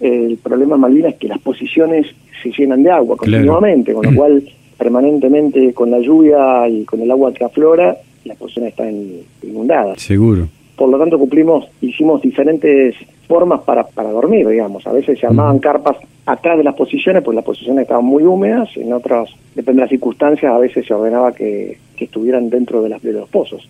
El 0.00 0.38
problema 0.38 0.76
en 0.76 0.80
Malvinas 0.80 1.12
es 1.12 1.18
que 1.18 1.28
las 1.28 1.38
posiciones 1.40 2.06
se 2.42 2.50
llenan 2.50 2.82
de 2.82 2.90
agua 2.90 3.16
continuamente, 3.16 3.92
con 3.92 4.06
lo 4.06 4.14
cual 4.14 4.42
permanentemente 4.78 5.74
con 5.74 5.90
la 5.90 5.98
lluvia 5.98 6.66
y 6.68 6.84
con 6.84 7.00
el 7.00 7.10
agua 7.10 7.34
que 7.34 7.44
aflora 7.44 7.98
las 8.24 8.36
posiciones 8.38 8.70
están 8.70 8.94
inundadas. 9.42 10.00
Seguro. 10.00 10.48
Por 10.80 10.88
lo 10.88 10.98
tanto, 10.98 11.18
cumplimos, 11.18 11.68
hicimos 11.82 12.22
diferentes 12.22 12.94
formas 13.28 13.60
para, 13.60 13.84
para 13.84 14.12
dormir, 14.12 14.48
digamos. 14.48 14.86
A 14.86 14.92
veces 14.92 15.18
se 15.18 15.26
armaban 15.26 15.58
carpas 15.58 15.98
atrás 16.24 16.56
de 16.56 16.64
las 16.64 16.74
posiciones, 16.74 17.22
pues 17.22 17.34
las 17.34 17.44
posiciones 17.44 17.82
estaban 17.82 18.06
muy 18.06 18.22
húmedas, 18.22 18.74
en 18.78 18.90
otras, 18.94 19.28
depende 19.54 19.80
de 19.80 19.82
las 19.82 19.90
circunstancias, 19.90 20.50
a 20.50 20.56
veces 20.56 20.86
se 20.86 20.94
ordenaba 20.94 21.32
que, 21.32 21.76
estuvieran 21.98 22.48
dentro 22.48 22.80
de, 22.80 22.88
las, 22.88 23.02
de 23.02 23.12
los 23.12 23.28
pozos. 23.28 23.68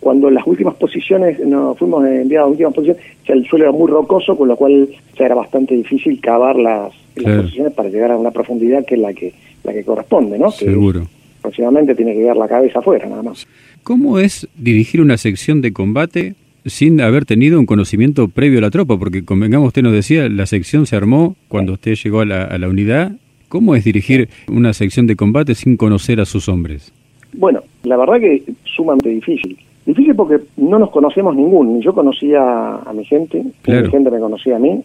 Cuando 0.00 0.28
las 0.28 0.46
últimas 0.46 0.74
posiciones, 0.74 1.40
nos 1.40 1.78
fuimos 1.78 2.04
enviados 2.04 2.48
a 2.48 2.50
últimas 2.50 2.74
posiciones, 2.74 3.02
el 3.24 3.46
suelo 3.46 3.64
era 3.64 3.72
muy 3.72 3.90
rocoso, 3.90 4.36
con 4.36 4.48
lo 4.48 4.56
cual 4.56 4.90
ya 5.18 5.24
era 5.24 5.34
bastante 5.34 5.74
difícil 5.74 6.20
cavar 6.20 6.56
las, 6.56 6.92
posiciones 7.14 7.72
para 7.72 7.88
llegar 7.88 8.10
a 8.10 8.18
una 8.18 8.32
profundidad 8.32 8.84
que 8.84 8.96
es 8.96 9.00
la 9.00 9.14
que, 9.14 9.32
la 9.64 9.72
que 9.72 9.82
corresponde, 9.82 10.38
¿no? 10.38 10.50
Seguro 10.50 11.06
próximamente 11.42 11.94
tiene 11.94 12.14
que 12.14 12.20
quedar 12.20 12.36
la 12.36 12.48
cabeza 12.48 12.78
afuera, 12.78 13.08
nada 13.08 13.22
más. 13.22 13.46
¿Cómo 13.82 14.18
es 14.18 14.48
dirigir 14.56 15.00
una 15.00 15.16
sección 15.16 15.60
de 15.60 15.72
combate 15.72 16.34
sin 16.64 17.00
haber 17.00 17.24
tenido 17.24 17.58
un 17.58 17.66
conocimiento 17.66 18.28
previo 18.28 18.58
a 18.58 18.62
la 18.62 18.70
tropa? 18.70 18.96
Porque, 18.96 19.24
convengamos, 19.24 19.68
usted 19.68 19.82
nos 19.82 19.92
decía, 19.92 20.28
la 20.28 20.46
sección 20.46 20.86
se 20.86 20.96
armó 20.96 21.36
cuando 21.48 21.72
usted 21.72 21.94
llegó 21.96 22.20
a 22.20 22.24
la, 22.24 22.44
a 22.44 22.56
la 22.58 22.68
unidad. 22.68 23.12
¿Cómo 23.48 23.74
es 23.74 23.84
dirigir 23.84 24.28
una 24.48 24.72
sección 24.72 25.06
de 25.06 25.16
combate 25.16 25.54
sin 25.54 25.76
conocer 25.76 26.20
a 26.20 26.24
sus 26.24 26.48
hombres? 26.48 26.92
Bueno, 27.34 27.62
la 27.82 27.96
verdad 27.96 28.20
que 28.20 28.36
es 28.36 28.42
sumamente 28.64 29.08
difícil. 29.08 29.58
Difícil 29.84 30.14
porque 30.14 30.38
no 30.56 30.78
nos 30.78 30.90
conocemos 30.90 31.34
ninguno. 31.34 31.80
Yo 31.80 31.92
conocía 31.92 32.76
a 32.76 32.92
mi 32.94 33.04
gente, 33.04 33.42
mi 33.42 33.90
gente 33.90 34.10
me 34.10 34.20
conocía 34.20 34.56
a 34.56 34.58
mí 34.58 34.82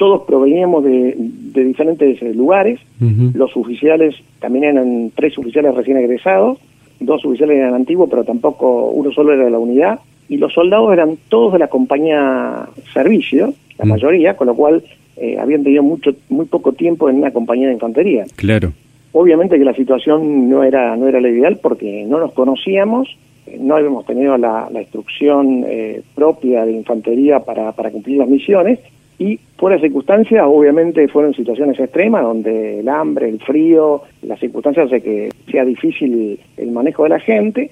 todos 0.00 0.22
proveníamos 0.22 0.82
de, 0.82 1.14
diferentes 1.52 2.22
eh, 2.22 2.32
lugares, 2.32 2.80
los 3.34 3.54
oficiales 3.54 4.14
también 4.38 4.64
eran 4.64 5.12
tres 5.14 5.36
oficiales 5.36 5.74
recién 5.74 5.98
egresados, 5.98 6.56
dos 7.00 7.22
oficiales 7.22 7.58
eran 7.58 7.74
antiguos, 7.74 8.08
pero 8.08 8.24
tampoco 8.24 8.88
uno 8.92 9.12
solo 9.12 9.34
era 9.34 9.44
de 9.44 9.50
la 9.50 9.58
unidad, 9.58 10.00
y 10.26 10.38
los 10.38 10.54
soldados 10.54 10.90
eran 10.94 11.18
todos 11.28 11.52
de 11.52 11.58
la 11.58 11.66
compañía 11.66 12.66
servicio, 12.94 13.52
la 13.76 13.84
mayoría, 13.84 14.38
con 14.38 14.46
lo 14.46 14.54
cual 14.54 14.82
eh, 15.18 15.36
habían 15.38 15.64
tenido 15.64 15.82
mucho, 15.82 16.12
muy 16.30 16.46
poco 16.46 16.72
tiempo 16.72 17.10
en 17.10 17.16
una 17.16 17.30
compañía 17.30 17.66
de 17.66 17.74
infantería. 17.74 18.24
Claro. 18.36 18.72
Obviamente 19.12 19.58
que 19.58 19.64
la 19.66 19.74
situación 19.74 20.48
no 20.48 20.64
era, 20.64 20.96
no 20.96 21.08
era 21.08 21.20
la 21.20 21.28
ideal 21.28 21.58
porque 21.60 22.06
no 22.08 22.18
nos 22.20 22.32
conocíamos, 22.32 23.18
no 23.58 23.76
habíamos 23.76 24.06
tenido 24.06 24.38
la, 24.38 24.66
instrucción 24.72 25.62
eh, 25.68 26.00
propia 26.14 26.64
de 26.64 26.72
infantería 26.72 27.40
para, 27.40 27.72
para 27.72 27.90
cumplir 27.90 28.16
las 28.16 28.28
misiones 28.28 28.78
y 29.20 29.38
por 29.58 29.70
las 29.70 29.82
circunstancias, 29.82 30.42
obviamente 30.46 31.06
fueron 31.06 31.34
situaciones 31.34 31.78
extremas 31.78 32.22
donde 32.22 32.80
el 32.80 32.88
hambre, 32.88 33.28
el 33.28 33.38
frío, 33.38 34.00
las 34.22 34.40
circunstancias 34.40 34.86
hace 34.86 35.02
que 35.02 35.28
sea 35.50 35.62
difícil 35.66 36.40
el 36.56 36.70
manejo 36.70 37.02
de 37.02 37.10
la 37.10 37.20
gente. 37.20 37.70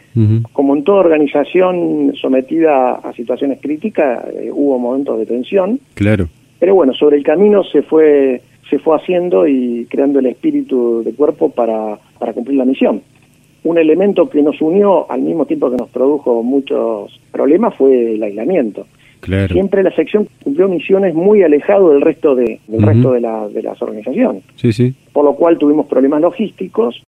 Como 0.52 0.76
en 0.76 0.84
toda 0.84 1.00
organización 1.00 2.12
sometida 2.20 2.96
a 2.96 3.14
situaciones 3.14 3.60
críticas, 3.62 4.26
eh, 4.26 4.50
hubo 4.52 4.78
momentos 4.78 5.18
de 5.18 5.24
tensión. 5.24 5.80
Claro. 5.94 6.28
Pero 6.58 6.74
bueno, 6.74 6.92
sobre 6.92 7.16
el 7.16 7.24
camino 7.24 7.64
se 7.64 7.80
fue 7.80 8.42
se 8.68 8.78
fue 8.78 8.96
haciendo 8.96 9.48
y 9.48 9.86
creando 9.88 10.18
el 10.18 10.26
espíritu 10.26 11.02
de 11.02 11.14
cuerpo 11.14 11.48
para, 11.48 11.98
para 12.18 12.34
cumplir 12.34 12.58
la 12.58 12.66
misión. 12.66 13.00
Un 13.64 13.78
elemento 13.78 14.28
que 14.28 14.42
nos 14.42 14.60
unió 14.60 15.10
al 15.10 15.22
mismo 15.22 15.46
tiempo 15.46 15.70
que 15.70 15.78
nos 15.78 15.88
produjo 15.88 16.42
muchos 16.42 17.18
problemas 17.32 17.74
fue 17.74 18.16
el 18.16 18.22
aislamiento. 18.22 18.86
Siempre 19.52 19.82
la 19.82 19.94
sección 19.94 20.28
cumplió 20.42 20.68
misiones 20.68 21.14
muy 21.14 21.42
alejado 21.42 21.90
del 21.90 22.00
resto 22.00 22.34
de, 22.34 22.60
del 22.66 22.82
resto 22.82 23.12
de, 23.12 23.20
la, 23.20 23.48
de 23.48 23.62
las 23.62 23.80
organizaciones. 23.82 24.44
Sí, 24.56 24.72
sí. 24.72 24.94
Por 25.12 25.24
lo 25.24 25.34
cual 25.34 25.58
tuvimos 25.58 25.86
problemas 25.86 26.20
logísticos, 26.20 27.02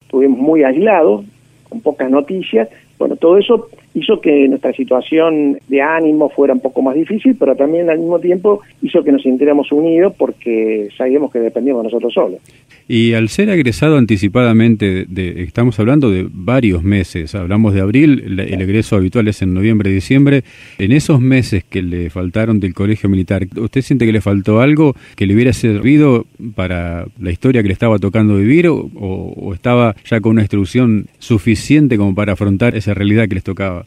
estuvimos 0.00 0.38
muy 0.38 0.62
aislados, 0.62 1.24
con 1.68 1.80
pocas 1.80 2.10
noticias. 2.10 2.68
Bueno, 2.98 3.16
todo 3.16 3.38
eso 3.38 3.68
hizo 3.96 4.20
que 4.20 4.46
nuestra 4.46 4.74
situación 4.74 5.58
de 5.68 5.80
ánimo 5.80 6.28
fuera 6.28 6.52
un 6.52 6.60
poco 6.60 6.82
más 6.82 6.94
difícil, 6.94 7.34
pero 7.38 7.56
también 7.56 7.88
al 7.88 7.98
mismo 7.98 8.18
tiempo 8.18 8.60
hizo 8.82 9.02
que 9.02 9.10
nos 9.10 9.22
sintiéramos 9.22 9.72
unidos 9.72 10.12
porque 10.18 10.90
sabíamos 10.98 11.32
que 11.32 11.38
dependíamos 11.38 11.82
de 11.82 11.88
nosotros 11.88 12.12
solos. 12.12 12.40
Y 12.88 13.14
al 13.14 13.30
ser 13.30 13.48
egresado 13.48 13.96
anticipadamente, 13.96 15.06
de, 15.08 15.42
estamos 15.42 15.80
hablando 15.80 16.10
de 16.10 16.28
varios 16.30 16.82
meses, 16.82 17.34
hablamos 17.34 17.72
de 17.72 17.80
abril, 17.80 18.38
el, 18.38 18.60
egreso 18.60 18.96
habitual 18.96 19.28
es 19.28 19.40
en 19.40 19.54
noviembre, 19.54 19.90
diciembre, 19.90 20.44
en 20.78 20.92
esos 20.92 21.18
meses 21.18 21.64
que 21.64 21.82
le 21.82 22.10
faltaron 22.10 22.60
del 22.60 22.74
colegio 22.74 23.08
militar, 23.08 23.46
¿usted 23.56 23.80
siente 23.80 24.04
que 24.04 24.12
le 24.12 24.20
faltó 24.20 24.60
algo 24.60 24.94
que 25.16 25.26
le 25.26 25.34
hubiera 25.34 25.54
servido 25.54 26.26
para 26.54 27.06
la 27.18 27.30
historia 27.30 27.62
que 27.62 27.68
le 27.68 27.72
estaba 27.72 27.98
tocando 27.98 28.36
vivir 28.36 28.68
o, 28.68 28.76
o 28.76 29.54
estaba 29.54 29.96
ya 30.04 30.20
con 30.20 30.32
una 30.32 30.42
instrucción 30.42 31.06
suficiente 31.18 31.96
como 31.96 32.14
para 32.14 32.34
afrontar 32.34 32.76
esa 32.76 32.92
realidad 32.92 33.26
que 33.26 33.36
les 33.36 33.44
tocaba? 33.44 33.85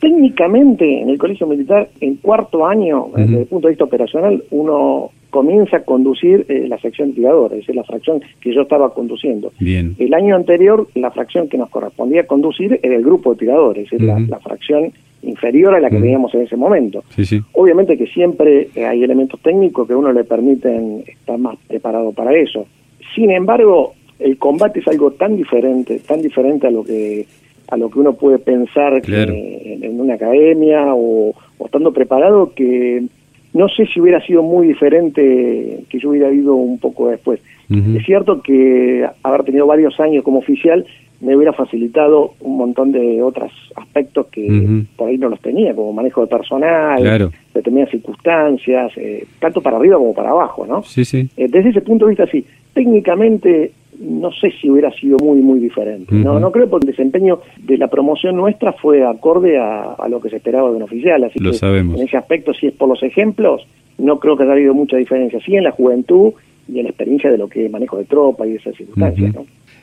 Técnicamente 0.00 1.00
en 1.02 1.10
el 1.10 1.18
colegio 1.18 1.46
militar, 1.46 1.88
en 2.00 2.16
cuarto 2.16 2.66
año, 2.66 3.08
desde 3.16 3.40
el 3.40 3.46
punto 3.46 3.66
de 3.66 3.72
vista 3.72 3.84
operacional, 3.84 4.44
uno 4.50 5.10
comienza 5.30 5.78
a 5.78 5.82
conducir 5.82 6.46
eh, 6.48 6.66
la 6.68 6.78
sección 6.78 7.12
tiradores, 7.12 7.68
es 7.68 7.74
la 7.74 7.84
fracción 7.84 8.20
que 8.40 8.54
yo 8.54 8.62
estaba 8.62 8.94
conduciendo. 8.94 9.52
Bien. 9.58 9.94
El 9.98 10.14
año 10.14 10.36
anterior, 10.36 10.88
la 10.94 11.10
fracción 11.10 11.48
que 11.48 11.58
nos 11.58 11.68
correspondía 11.68 12.26
conducir 12.26 12.80
era 12.82 12.94
el 12.94 13.04
grupo 13.04 13.32
de 13.32 13.40
tiradores, 13.40 13.92
es 13.92 14.00
la, 14.00 14.18
fracción 14.40 14.92
inferior 15.22 15.74
a 15.74 15.80
la 15.80 15.90
que 15.90 15.98
teníamos 15.98 16.32
en 16.34 16.42
ese 16.42 16.56
momento. 16.56 17.02
Obviamente 17.52 17.98
que 17.98 18.06
siempre 18.06 18.68
hay 18.76 19.02
elementos 19.02 19.40
técnicos 19.40 19.86
que 19.86 19.94
a 19.94 19.96
uno 19.96 20.12
le 20.12 20.24
permiten 20.24 21.04
estar 21.06 21.38
más 21.38 21.56
preparado 21.66 22.12
para 22.12 22.32
eso. 22.34 22.66
Sin 23.14 23.30
embargo, 23.30 23.94
el 24.18 24.38
combate 24.38 24.80
es 24.80 24.88
algo 24.88 25.12
tan 25.12 25.36
diferente, 25.36 26.00
tan 26.00 26.22
diferente 26.22 26.66
a 26.66 26.70
lo 26.70 26.84
que 26.84 27.26
a 27.68 27.76
lo 27.76 27.90
que 27.90 27.98
uno 27.98 28.14
puede 28.14 28.38
pensar 28.38 29.02
en, 29.04 30.00
una 30.00 30.14
academia 30.14 30.94
o, 30.94 31.34
estando 31.64 31.92
preparado 31.92 32.52
que 32.54 33.04
no 33.52 33.68
sé 33.68 33.86
si 33.86 34.00
hubiera 34.00 34.24
sido 34.24 34.42
muy 34.42 34.68
diferente 34.68 35.84
que 35.88 35.98
yo 35.98 36.10
hubiera 36.10 36.32
ido 36.32 36.54
un 36.54 36.78
poco 36.78 37.08
después. 37.08 37.40
Es 37.70 38.06
cierto 38.06 38.40
que 38.40 39.06
haber 39.22 39.44
tenido 39.44 39.66
varios 39.66 40.00
años 40.00 40.24
como 40.24 40.38
oficial 40.38 40.86
me 41.20 41.36
hubiera 41.36 41.52
facilitado 41.52 42.34
un 42.40 42.56
montón 42.56 42.92
de 42.92 43.22
otros 43.22 43.52
aspectos 43.74 44.26
que 44.28 44.84
por 44.96 45.08
ahí 45.08 45.18
no 45.18 45.28
los 45.28 45.40
tenía, 45.40 45.74
como 45.74 45.92
manejo 45.92 46.22
de 46.22 46.28
personal, 46.28 47.30
determinadas 47.52 47.90
circunstancias, 47.90 48.92
eh, 48.96 49.26
tanto 49.40 49.60
para 49.60 49.78
arriba 49.78 49.96
como 49.96 50.14
para 50.14 50.30
abajo, 50.30 50.64
¿no? 50.64 50.82
Sí, 50.84 51.04
sí. 51.04 51.28
Eh, 51.36 51.48
desde 51.50 51.70
ese 51.70 51.80
punto 51.80 52.06
de 52.06 52.10
vista, 52.10 52.26
sí. 52.26 52.44
Técnicamente 52.72 53.72
no 53.98 54.30
sé 54.32 54.52
si 54.60 54.70
hubiera 54.70 54.92
sido 54.92 55.16
muy, 55.18 55.40
muy 55.40 55.58
diferente. 55.58 56.14
No 56.14 56.38
no 56.38 56.52
creo 56.52 56.68
porque 56.68 56.86
el 56.86 56.92
desempeño 56.92 57.40
de 57.58 57.76
la 57.78 57.88
promoción 57.88 58.36
nuestra 58.36 58.72
fue 58.72 59.04
acorde 59.04 59.58
a, 59.58 59.96
lo 60.08 60.20
que 60.20 60.30
se 60.30 60.36
esperaba 60.36 60.70
de 60.70 60.76
un 60.76 60.82
oficial. 60.82 61.24
Así 61.24 61.38
lo 61.38 61.50
que 61.50 61.58
sabemos. 61.58 61.98
en 61.98 62.06
ese 62.06 62.16
aspecto, 62.16 62.54
si 62.54 62.68
es 62.68 62.74
por 62.74 62.88
los 62.88 63.02
ejemplos, 63.02 63.66
no 63.98 64.18
creo 64.20 64.36
que 64.36 64.44
haya 64.44 64.52
habido 64.52 64.74
mucha 64.74 64.96
diferencia. 64.96 65.40
Sí 65.44 65.56
en 65.56 65.64
la 65.64 65.72
juventud 65.72 66.32
y 66.68 66.78
en 66.78 66.84
la 66.84 66.90
experiencia 66.90 67.30
de 67.30 67.38
lo 67.38 67.48
que 67.48 67.66
es 67.66 67.70
manejo 67.70 67.98
de 67.98 68.04
tropa 68.04 68.46
y 68.46 68.54
esas 68.54 68.76
circunstancias. 68.76 69.34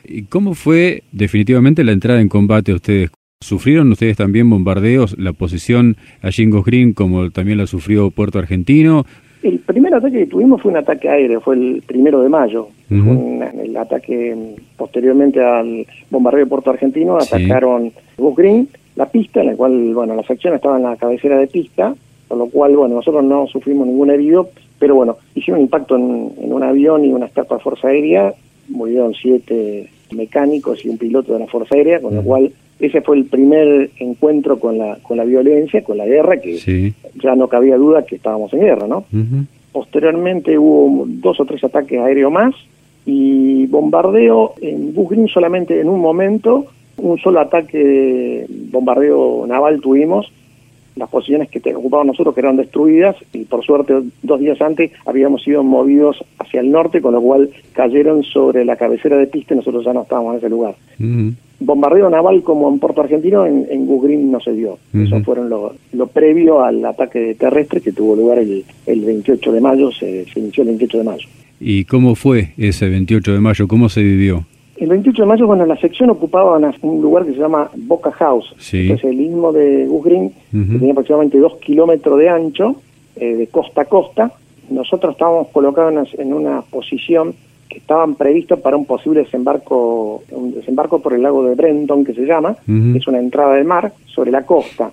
¿Y 0.04 0.22
cómo 0.22 0.54
fue 0.54 1.02
definitivamente 1.12 1.84
la 1.84 1.92
entrada 1.92 2.20
en 2.20 2.28
combate 2.28 2.72
a 2.72 2.76
ustedes? 2.76 3.10
¿Sufrieron 3.40 3.92
ustedes 3.92 4.16
también 4.16 4.48
bombardeos, 4.48 5.18
la 5.18 5.34
posición 5.34 5.96
allí 6.22 6.42
en 6.42 6.50
Green 6.62 6.94
como 6.94 7.30
también 7.30 7.58
la 7.58 7.66
sufrió 7.66 8.10
Puerto 8.10 8.38
Argentino? 8.38 9.04
El 9.42 9.58
primer 9.60 9.94
ataque 9.94 10.20
que 10.20 10.26
tuvimos 10.26 10.62
fue 10.62 10.70
un 10.70 10.78
ataque 10.78 11.08
aéreo, 11.08 11.40
fue 11.40 11.56
el 11.56 11.82
primero 11.86 12.22
de 12.22 12.28
mayo. 12.28 12.68
el 12.90 13.76
ataque 13.76 14.56
posteriormente 14.76 15.44
al 15.44 15.86
bombardeo 16.10 16.44
de 16.44 16.50
Puerto 16.50 16.70
Argentino, 16.70 17.16
atacaron 17.16 17.92
Gus 18.16 18.36
Green, 18.36 18.68
la 18.96 19.06
pista, 19.06 19.40
en 19.40 19.46
la 19.48 19.56
cual, 19.56 19.94
bueno, 19.94 20.14
la 20.14 20.22
sección 20.22 20.54
estaba 20.54 20.76
en 20.76 20.84
la 20.84 20.96
cabecera 20.96 21.38
de 21.38 21.46
pista, 21.46 21.94
por 22.28 22.38
lo 22.38 22.46
cual, 22.46 22.76
bueno, 22.76 22.96
nosotros 22.96 23.24
no 23.24 23.46
sufrimos 23.46 23.86
ningún 23.86 24.10
herido, 24.10 24.48
pero 24.78 24.94
bueno, 24.94 25.16
hicieron 25.34 25.60
un 25.60 25.64
impacto 25.64 25.96
en, 25.96 26.32
un 26.38 26.62
avión 26.62 27.04
y 27.04 27.12
una 27.12 27.26
estatua 27.26 27.58
de 27.58 27.62
Fuerza 27.62 27.88
Aérea, 27.88 28.34
murieron 28.68 29.14
siete 29.14 29.90
mecánicos 30.12 30.84
y 30.84 30.88
un 30.88 30.98
piloto 30.98 31.34
de 31.34 31.40
la 31.40 31.46
Fuerza 31.46 31.74
Aérea, 31.74 32.00
con 32.00 32.14
lo 32.14 32.22
cual 32.22 32.52
ese 32.78 33.00
fue 33.00 33.16
el 33.16 33.24
primer 33.24 33.90
encuentro 33.98 34.58
con 34.58 34.78
la, 34.78 34.98
con 35.02 35.16
la 35.16 35.24
violencia, 35.24 35.82
con 35.82 35.96
la 35.96 36.06
guerra, 36.06 36.38
que 36.38 36.92
ya 37.22 37.34
no 37.34 37.48
cabía 37.48 37.76
duda 37.76 38.04
que 38.04 38.16
estábamos 38.16 38.52
en 38.52 38.60
guerra, 38.60 38.86
¿no? 38.86 39.04
Posteriormente 39.72 40.58
hubo 40.58 41.04
dos 41.06 41.40
o 41.40 41.44
tres 41.44 41.64
ataques 41.64 41.98
aéreos 42.00 42.32
más 42.32 42.54
y 43.06 43.66
bombardeo 43.66 44.54
en 44.60 44.94
Bugrin 44.94 45.28
solamente 45.28 45.80
en 45.80 45.88
un 45.88 46.00
momento, 46.00 46.66
un 46.98 47.18
solo 47.18 47.40
ataque 47.40 48.46
bombardeo 48.48 49.46
naval 49.46 49.80
tuvimos, 49.80 50.30
las 50.96 51.10
posiciones 51.10 51.50
que 51.50 51.58
ocupábamos 51.74 52.14
nosotros 52.14 52.34
que 52.34 52.40
eran 52.40 52.56
destruidas 52.56 53.16
y 53.32 53.44
por 53.44 53.64
suerte 53.64 53.94
dos 54.22 54.40
días 54.40 54.60
antes 54.62 54.92
habíamos 55.04 55.42
sido 55.42 55.62
movidos 55.62 56.24
hacia 56.38 56.60
el 56.60 56.70
norte, 56.70 57.02
con 57.02 57.12
lo 57.12 57.20
cual 57.20 57.50
cayeron 57.72 58.22
sobre 58.22 58.64
la 58.64 58.76
cabecera 58.76 59.16
de 59.16 59.26
pista 59.26 59.54
y 59.54 59.58
nosotros 59.58 59.84
ya 59.84 59.92
no 59.92 60.02
estábamos 60.02 60.32
en 60.32 60.38
ese 60.38 60.48
lugar 60.48 60.74
bombardeo 61.58 62.10
naval 62.10 62.42
como 62.42 62.68
en 62.68 62.78
Puerto 62.78 63.00
Argentino 63.00 63.46
en, 63.46 63.66
en 63.70 63.86
Gugrin 63.86 64.30
no 64.30 64.40
se 64.40 64.52
dio. 64.52 64.78
Eso 64.94 65.20
fueron 65.22 65.48
lo, 65.48 66.06
previo 66.08 66.62
al 66.62 66.84
ataque 66.84 67.34
terrestre 67.34 67.80
que 67.80 67.92
tuvo 67.92 68.16
lugar 68.16 68.38
el, 68.38 68.64
el 68.86 69.00
28 69.04 69.52
de 69.52 69.60
mayo, 69.60 69.90
se, 69.92 70.26
inició 70.36 70.62
el 70.62 70.68
28 70.68 70.98
de 70.98 71.04
mayo. 71.04 71.28
¿Y 71.58 71.84
cómo 71.84 72.14
fue 72.14 72.52
ese 72.58 72.88
28 72.88 73.32
de 73.32 73.40
mayo? 73.40 73.66
¿Cómo 73.68 73.88
se 73.88 74.02
vivió? 74.02 74.44
El 74.76 74.90
28 74.90 75.22
de 75.22 75.28
mayo, 75.28 75.46
bueno, 75.46 75.64
la 75.64 75.76
sección 75.78 76.10
ocupaba 76.10 76.58
un 76.82 77.00
lugar 77.00 77.24
que 77.24 77.32
se 77.32 77.38
llama 77.38 77.70
Boca 77.74 78.12
House, 78.12 78.54
que 78.70 78.92
es 78.92 79.04
el 79.04 79.18
istmo 79.18 79.50
de 79.52 79.86
Gugrin, 79.86 80.30
que 80.30 80.78
tenía 80.78 80.92
aproximadamente 80.92 81.38
dos 81.38 81.56
kilómetros 81.56 82.18
de 82.18 82.28
ancho, 82.28 82.76
eh, 83.16 83.36
de 83.36 83.46
costa 83.46 83.82
a 83.82 83.84
costa. 83.86 84.32
Nosotros 84.68 85.12
estábamos 85.12 85.48
colocados 85.48 86.10
en 86.18 86.34
una 86.34 86.60
posición 86.60 87.34
que 87.68 87.78
estaban 87.78 88.14
previstos 88.14 88.60
para 88.60 88.76
un 88.76 88.84
posible 88.84 89.20
desembarco, 89.20 90.22
un 90.30 90.54
desembarco 90.54 91.00
por 91.00 91.14
el 91.14 91.22
lago 91.22 91.44
de 91.44 91.54
Brenton, 91.54 92.04
que 92.04 92.14
se 92.14 92.24
llama, 92.24 92.56
es 92.94 93.06
una 93.06 93.18
entrada 93.18 93.54
del 93.54 93.64
mar 93.64 93.92
sobre 94.06 94.30
la 94.30 94.44
costa. 94.44 94.90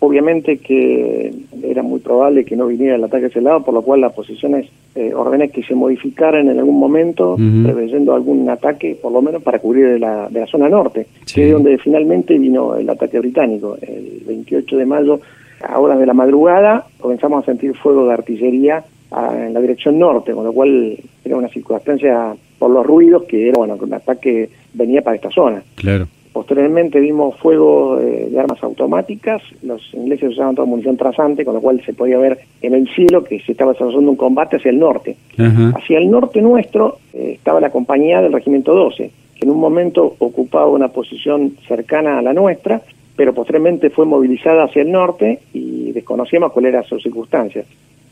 Obviamente 0.00 0.58
que 0.58 1.32
era 1.60 1.82
muy 1.82 1.98
probable 1.98 2.44
que 2.44 2.54
no 2.54 2.68
viniera 2.68 2.94
el 2.94 3.02
ataque 3.02 3.24
a 3.24 3.28
ese 3.28 3.40
lado, 3.40 3.64
por 3.64 3.74
lo 3.74 3.82
cual 3.82 4.00
las 4.00 4.12
posiciones 4.12 4.68
eh, 4.94 5.12
ordené 5.12 5.48
que 5.48 5.64
se 5.64 5.74
modificaran 5.74 6.48
en 6.48 6.58
algún 6.58 6.78
momento, 6.78 7.36
preveyendo 7.36 8.14
algún 8.14 8.48
ataque, 8.48 8.96
por 9.00 9.10
lo 9.10 9.20
menos 9.20 9.42
para 9.42 9.58
cubrir 9.58 9.88
de 9.88 9.98
la, 9.98 10.28
de 10.28 10.40
la 10.40 10.46
zona 10.46 10.68
norte, 10.68 11.08
que 11.32 11.46
es 11.46 11.52
donde 11.52 11.78
finalmente 11.78 12.38
vino 12.38 12.76
el 12.76 12.88
ataque 12.88 13.18
británico. 13.18 13.76
El 13.82 14.22
28 14.24 14.76
de 14.76 14.86
mayo, 14.86 15.20
a 15.66 15.80
horas 15.80 15.98
de 15.98 16.06
la 16.06 16.14
madrugada, 16.14 16.86
comenzamos 17.00 17.42
a 17.42 17.46
sentir 17.46 17.74
fuego 17.74 18.06
de 18.06 18.12
artillería 18.12 18.84
en 19.10 19.54
la 19.54 19.60
dirección 19.60 19.98
norte, 19.98 20.32
con 20.32 20.44
lo 20.44 20.52
cual 20.52 20.96
era 21.24 21.36
una 21.36 21.48
circunstancia 21.48 22.34
por 22.58 22.70
los 22.70 22.84
ruidos 22.84 23.24
que 23.24 23.48
era, 23.48 23.58
bueno, 23.58 23.78
que 23.78 23.84
un 23.84 23.94
ataque 23.94 24.50
venía 24.74 25.02
para 25.02 25.16
esta 25.16 25.30
zona. 25.30 25.62
Claro. 25.76 26.06
Posteriormente 26.32 27.00
vimos 27.00 27.36
fuego 27.38 27.96
de 27.96 28.38
armas 28.38 28.62
automáticas, 28.62 29.42
los 29.62 29.82
ingleses 29.92 30.30
usaban 30.30 30.54
toda 30.54 30.68
munición 30.68 30.96
trasante, 30.96 31.44
con 31.44 31.54
lo 31.54 31.60
cual 31.60 31.82
se 31.84 31.94
podía 31.94 32.18
ver 32.18 32.38
en 32.62 32.74
el 32.74 32.88
cielo 32.94 33.24
que 33.24 33.40
se 33.40 33.52
estaba 33.52 33.72
desarrollando 33.72 34.10
un 34.10 34.16
combate 34.16 34.56
hacia 34.56 34.70
el 34.70 34.78
norte. 34.78 35.16
Hacia 35.36 35.98
el 35.98 36.10
norte 36.10 36.40
nuestro 36.40 36.98
eh, 37.12 37.32
estaba 37.34 37.60
la 37.60 37.70
compañía 37.70 38.20
del 38.20 38.32
Regimiento 38.32 38.74
12, 38.74 39.10
que 39.34 39.44
en 39.44 39.50
un 39.50 39.58
momento 39.58 40.14
ocupaba 40.18 40.68
una 40.68 40.88
posición 40.88 41.56
cercana 41.66 42.18
a 42.18 42.22
la 42.22 42.34
nuestra, 42.34 42.82
pero 43.16 43.34
posteriormente 43.34 43.90
fue 43.90 44.06
movilizada 44.06 44.64
hacia 44.64 44.82
el 44.82 44.92
norte 44.92 45.40
y 45.52 45.90
desconocíamos 45.90 46.52
cuál 46.52 46.66
era 46.66 46.84
su 46.84 47.00
circunstancia. 47.00 47.64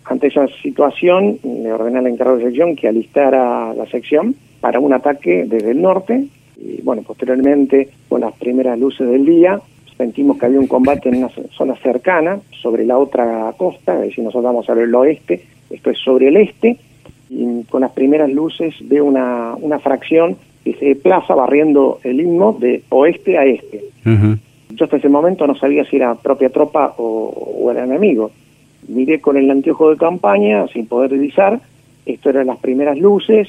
Ante 0.08 0.28
esa 0.28 0.46
situación, 0.62 1.38
le 1.42 1.72
ordené 1.72 1.98
al 1.98 2.06
encargado 2.06 2.38
de 2.38 2.44
sección 2.44 2.76
que 2.76 2.88
alistara 2.88 3.74
la 3.74 3.86
sección 3.86 4.34
para 4.60 4.78
un 4.78 4.92
ataque 4.92 5.44
desde 5.46 5.72
el 5.72 5.82
norte. 5.82 6.26
Y 6.56 6.80
bueno, 6.82 7.02
posteriormente, 7.02 7.88
con 8.08 8.20
las 8.20 8.32
primeras 8.34 8.78
luces 8.78 9.08
del 9.08 9.26
día, 9.26 9.60
sentimos 9.96 10.38
que 10.38 10.46
había 10.46 10.60
un 10.60 10.66
combate 10.66 11.08
en 11.08 11.16
una 11.16 11.30
zona 11.56 11.74
cercana, 11.76 12.38
sobre 12.62 12.84
la 12.84 12.98
otra 12.98 13.52
costa, 13.56 13.94
es 13.94 14.00
decir, 14.08 14.24
nosotros 14.24 14.44
vamos 14.44 14.68
al 14.68 14.94
oeste, 14.94 15.42
esto 15.70 15.90
es 15.90 15.98
sobre 15.98 16.28
el 16.28 16.36
este, 16.36 16.76
y 17.30 17.64
con 17.64 17.80
las 17.80 17.92
primeras 17.92 18.30
luces 18.30 18.74
veo 18.82 19.04
una, 19.04 19.54
una 19.60 19.78
fracción 19.78 20.36
que 20.64 20.74
se 20.74 20.96
plaza 20.96 21.34
barriendo 21.34 22.00
el 22.04 22.20
himno 22.20 22.56
de 22.58 22.82
oeste 22.90 23.38
a 23.38 23.44
este. 23.44 23.84
Yo 24.70 24.84
hasta 24.84 24.96
ese 24.96 25.08
momento 25.08 25.46
no 25.46 25.54
sabía 25.54 25.84
si 25.84 25.96
era 25.96 26.14
propia 26.14 26.50
tropa 26.50 26.94
o, 26.98 27.62
o, 27.62 27.70
era 27.70 27.84
enemigo. 27.84 28.30
Miré 28.88 29.20
con 29.20 29.36
el 29.36 29.50
anteojo 29.50 29.90
de 29.90 29.96
campaña 29.96 30.66
sin 30.68 30.86
poder 30.86 31.12
divisar, 31.12 31.60
esto 32.04 32.30
eran 32.30 32.46
las 32.46 32.58
primeras 32.58 32.98
luces, 32.98 33.48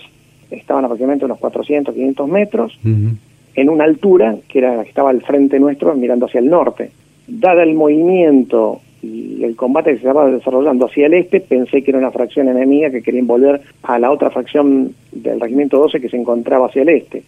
estaban 0.50 0.86
aproximadamente 0.86 1.26
unos 1.26 1.38
400, 1.40 1.94
500 1.94 2.30
metros, 2.30 2.80
en 2.84 3.70
una 3.70 3.84
altura 3.84 4.36
que 4.48 4.60
era 4.60 4.76
la 4.76 4.84
que 4.84 4.90
estaba 4.90 5.10
al 5.10 5.22
frente 5.22 5.60
nuestro 5.60 5.94
mirando 5.96 6.26
hacia 6.26 6.40
el 6.40 6.50
norte. 6.50 6.92
Dada 7.28 7.64
el 7.64 7.76
movimiento 7.76 8.82
y 9.02 9.44
el 9.44 9.56
combate 9.56 9.92
que 9.92 9.98
se 9.98 10.08
estaba 10.08 10.30
desarrollando 10.30 10.86
hacia 10.86 11.06
el 11.06 11.14
este, 11.14 11.40
pensé 11.40 11.84
que 11.84 11.92
era 11.92 12.00
una 12.00 12.12
fracción 12.12 12.48
enemiga 12.48 12.90
que 12.90 13.02
quería 13.02 13.20
envolver 13.20 13.62
a 13.84 14.00
la 14.00 14.12
otra 14.12 14.30
fracción 14.32 14.94
del 15.12 15.40
regimiento 15.40 15.78
12 15.78 16.02
que 16.02 16.10
se 16.10 16.18
encontraba 16.18 16.68
hacia 16.68 16.82
el 16.82 16.90
este. 16.90 17.24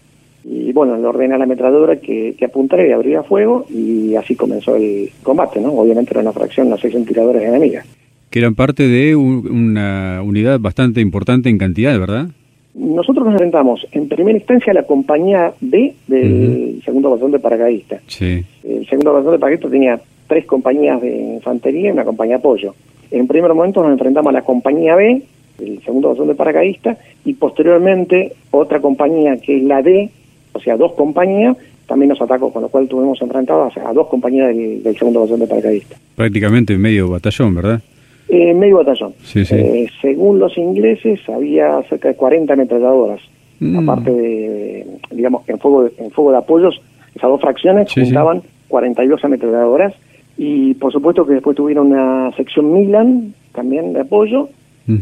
Y 0.52 0.74
bueno, 0.74 0.98
le 0.98 1.06
ordené 1.06 1.36
a 1.36 1.38
la 1.38 1.44
ametralladora 1.44 1.98
que, 1.98 2.34
que 2.36 2.46
apuntara 2.46 2.86
y 2.86 2.92
abriera 2.92 3.22
fuego 3.22 3.68
y 3.70 4.16
así 4.16 4.36
comenzó 4.36 4.76
el 4.76 5.12
combate, 5.22 5.62
¿no? 5.62 5.74
Obviamente 5.74 6.12
era 6.12 6.22
una 6.22 6.34
fracción, 6.34 6.68
una 6.68 6.78
sección 6.78 7.06
tiradores 7.06 7.44
enemigas. 7.44 7.86
Que 8.32 8.40
eran 8.40 8.56
parte 8.56 8.88
de 8.88 9.16
una 9.16 10.22
unidad 10.26 10.60
bastante 10.60 11.02
importante 11.02 11.50
en 11.50 11.60
cantidad, 11.60 12.00
¿verdad? 12.00 12.30
Nosotros 12.74 13.26
nos 13.26 13.34
enfrentamos 13.34 13.86
en 13.92 14.10
primera 14.10 14.40
instancia 14.40 14.72
a 14.72 14.74
la 14.74 14.84
compañía 14.84 15.54
B 15.62 15.94
del 16.08 16.82
segundo 16.84 17.12
batallón 17.12 17.34
de 17.34 17.40
paracaidistas. 17.40 18.02
Sí. 18.08 18.44
El 18.64 18.88
segundo 18.88 19.14
batallón 19.14 19.34
de 19.34 19.40
paracaidistas 19.40 19.72
tenía 19.72 20.02
tres 20.26 20.46
compañías 20.48 21.00
de 21.00 21.16
infantería 21.36 21.90
y 21.90 21.92
una 21.92 22.06
compañía 22.06 22.38
de 22.38 22.40
apoyo. 22.40 22.74
En 23.12 23.28
primer 23.28 23.54
momento 23.54 23.84
nos 23.84 23.92
enfrentamos 23.92 24.30
a 24.30 24.34
la 24.34 24.42
compañía 24.42 24.96
B, 24.96 25.22
el 25.60 25.84
segundo 25.84 26.10
batallón 26.10 26.30
de 26.30 26.36
paracaidistas, 26.36 26.98
y 27.24 27.34
posteriormente 27.34 28.34
otra 28.50 28.80
compañía 28.80 29.38
que 29.38 29.58
es 29.58 29.64
la 29.64 29.84
D, 29.84 30.10
o 30.54 30.60
sea, 30.60 30.78
dos 30.78 30.94
compañías, 30.94 31.58
también 31.88 32.10
nos 32.10 32.22
atacó, 32.22 32.54
con 32.54 32.62
lo 32.62 32.70
cual 32.70 32.88
tuvimos 32.88 33.22
enfrentados 33.22 33.76
a 33.78 33.92
dos 33.94 34.08
compañías 34.08 34.56
del, 34.56 34.84
del 34.84 34.98
segundo 34.98 35.22
batallón 35.22 35.40
de 35.40 35.48
paracaidistas. 35.48 36.00
Prácticamente 36.16 36.78
medio 36.78 37.10
batallón, 37.10 37.56
¿verdad? 37.56 37.82
Eh, 38.30 38.54
medio 38.54 38.78
batallón. 38.78 39.14
Sí, 39.24 39.44
sí. 39.44 39.56
Eh, 39.56 39.90
según 40.02 40.38
los 40.38 40.56
ingleses, 40.56 41.20
había 41.28 41.82
cerca 41.90 42.10
de 42.10 42.16
40 42.16 42.54
ametralladoras. 42.54 43.22
Mm. 43.60 43.80
Aparte 43.80 44.12
de, 44.12 44.86
digamos, 45.10 45.50
en 45.50 45.58
fuego 45.58 45.86
de, 45.86 45.92
en 45.98 46.12
fuego 46.12 46.32
de 46.32 46.38
apoyos, 46.38 46.80
esas 47.16 47.30
dos 47.30 47.42
fracciones 47.42 47.92
Sí, 47.92 48.02
juntaban 48.02 48.44
42 48.68 49.26
ametralladoras. 49.26 49.96
Y 50.38 50.76
por 50.76 50.94
supuesto 50.94 51.26
que 51.26 51.34
después 51.34 51.58
tuvieron 51.58 51.88
una 51.88 52.32
sección 52.38 52.72
Milan, 52.72 53.34
también 53.54 53.94
de 53.94 54.02
apoyo. 54.02 54.50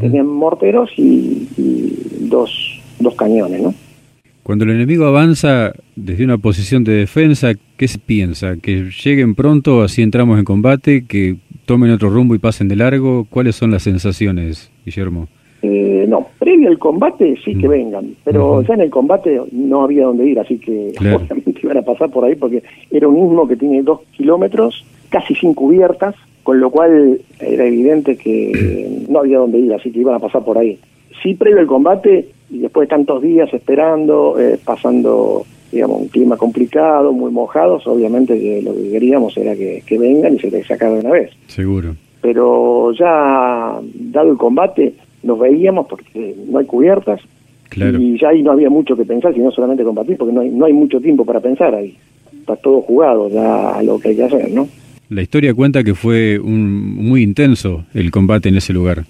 Tenían 0.02 0.28
morteros 0.28 0.90
y, 0.98 1.48
y 1.56 2.28
dos, 2.28 2.82
dos 3.00 3.16
cañones, 3.16 3.62
¿no? 3.62 3.74
Cuando 4.48 4.64
el 4.64 4.72
enemigo 4.72 5.04
avanza 5.04 5.74
desde 5.98 6.24
una 6.24 6.38
posición 6.38 6.86
de 6.86 6.94
defensa, 6.94 7.52
¿qué 7.76 7.86
se 7.90 8.00
piensa? 8.00 8.56
¿Que 8.56 8.90
lleguen 9.04 9.36
pronto, 9.36 9.82
así 9.82 10.02
entramos 10.02 10.40
en 10.40 10.46
combate? 10.46 11.04
¿Que 11.06 11.36
tomen 11.66 11.92
otro 11.92 12.10
rumbo 12.10 12.34
y 12.34 12.38
pasen 12.40 12.70
de 12.70 12.78
largo? 12.78 13.28
¿Cuáles 13.30 13.58
son 13.58 13.72
las 13.72 13.84
sensaciones, 13.84 14.72
Guillermo? 14.86 15.28
Eh, 15.64 16.06
no, 16.08 16.28
previo 16.40 16.70
al 16.70 16.80
combate 16.80 17.36
sí 17.44 17.56
que 17.56 17.68
Mm. 17.68 17.72
vengan, 17.72 18.06
pero 18.24 18.62
ya 18.62 18.76
en 18.76 18.80
el 18.80 18.90
combate 18.90 19.38
no 19.52 19.82
había 19.84 20.06
dónde 20.06 20.26
ir, 20.30 20.40
así 20.40 20.58
que 20.60 20.94
Claro. 20.96 21.18
obviamente 21.18 21.60
iban 21.64 21.78
a 21.80 21.82
pasar 21.82 22.10
por 22.10 22.24
ahí 22.24 22.36
porque 22.36 22.64
era 22.90 23.10
un 23.10 23.18
istmo 23.18 23.50
que 23.50 23.58
tiene 23.58 23.82
dos 23.84 24.00
kilómetros, 24.16 24.86
casi 25.10 25.36
sin 25.36 25.54
cubiertas, 25.56 26.16
con 26.44 26.62
lo 26.62 26.70
cual 26.70 27.20
era 27.42 27.66
evidente 27.66 28.16
que 28.16 29.04
no 29.10 29.20
había 29.20 29.40
dónde 29.40 29.60
ir, 29.60 29.74
así 29.74 29.92
que 29.92 30.00
iban 30.00 30.16
a 30.16 30.20
pasar 30.20 30.46
por 30.46 30.58
ahí. 30.58 30.80
Sí, 31.22 31.34
previo 31.34 31.60
al 31.60 31.68
combate, 31.68 32.30
y 32.50 32.60
después 32.60 32.88
de 32.88 32.96
tantos 32.96 33.22
días 33.22 33.54
esperando, 33.54 34.40
eh, 34.40 34.58
pasando, 34.64 35.46
digamos, 35.72 36.02
un 36.02 36.08
clima 36.08 36.38
complicado, 36.38 37.12
muy 37.12 37.32
mojados, 37.32 37.86
obviamente 37.88 38.40
que 38.40 38.62
lo 38.62 38.74
que 38.74 38.90
queríamos 38.92 39.36
era 39.38 39.56
que, 39.56 39.84
que 39.86 39.98
vengan 39.98 40.36
y 40.36 40.40
se 40.40 40.50
les 40.52 40.66
sacara 40.66 40.94
de 40.94 41.00
una 41.02 41.12
vez 41.12 41.32
Seguro. 41.48 41.96
pero 42.22 42.92
ya 42.94 43.80
dado 44.12 44.32
el 44.32 44.38
combate 44.38 44.94
nos 45.24 45.40
veíamos 45.40 45.88
porque 45.88 46.36
no 46.50 46.60
hay 46.60 46.66
cubiertas 46.66 47.20
Claro. 47.70 48.00
y 48.02 48.18
ya 48.18 48.30
ahí 48.30 48.42
no 48.44 48.52
había 48.52 48.70
mucho 48.70 48.96
que 48.96 49.04
pensar 49.04 49.34
sino 49.34 49.52
solamente 49.52 49.84
combatir 49.84 50.16
porque 50.18 50.34
no 50.34 50.40
hay, 50.40 50.50
no 50.50 50.66
hay 50.66 50.72
mucho 50.74 51.02
tiempo 51.02 51.26
para 51.26 51.42
pensar 51.42 51.76
ahí 51.76 51.98
está 52.40 52.56
todo 52.56 52.80
jugado 52.80 53.30
ya 53.30 53.72
a 53.76 53.84
lo 53.84 54.00
que 54.00 54.08
hay 54.10 54.16
que 54.16 54.24
hacer 54.24 54.50
¿no? 54.54 54.70
La 55.10 55.22
historia 55.22 55.54
cuenta 55.54 55.84
que 55.84 55.94
fue 55.94 56.40
un, 56.40 56.96
muy 56.96 57.24
intenso 57.24 57.84
el 57.94 58.10
combate 58.12 58.48
en 58.50 58.56
ese 58.58 58.72
lugar. 58.74 59.04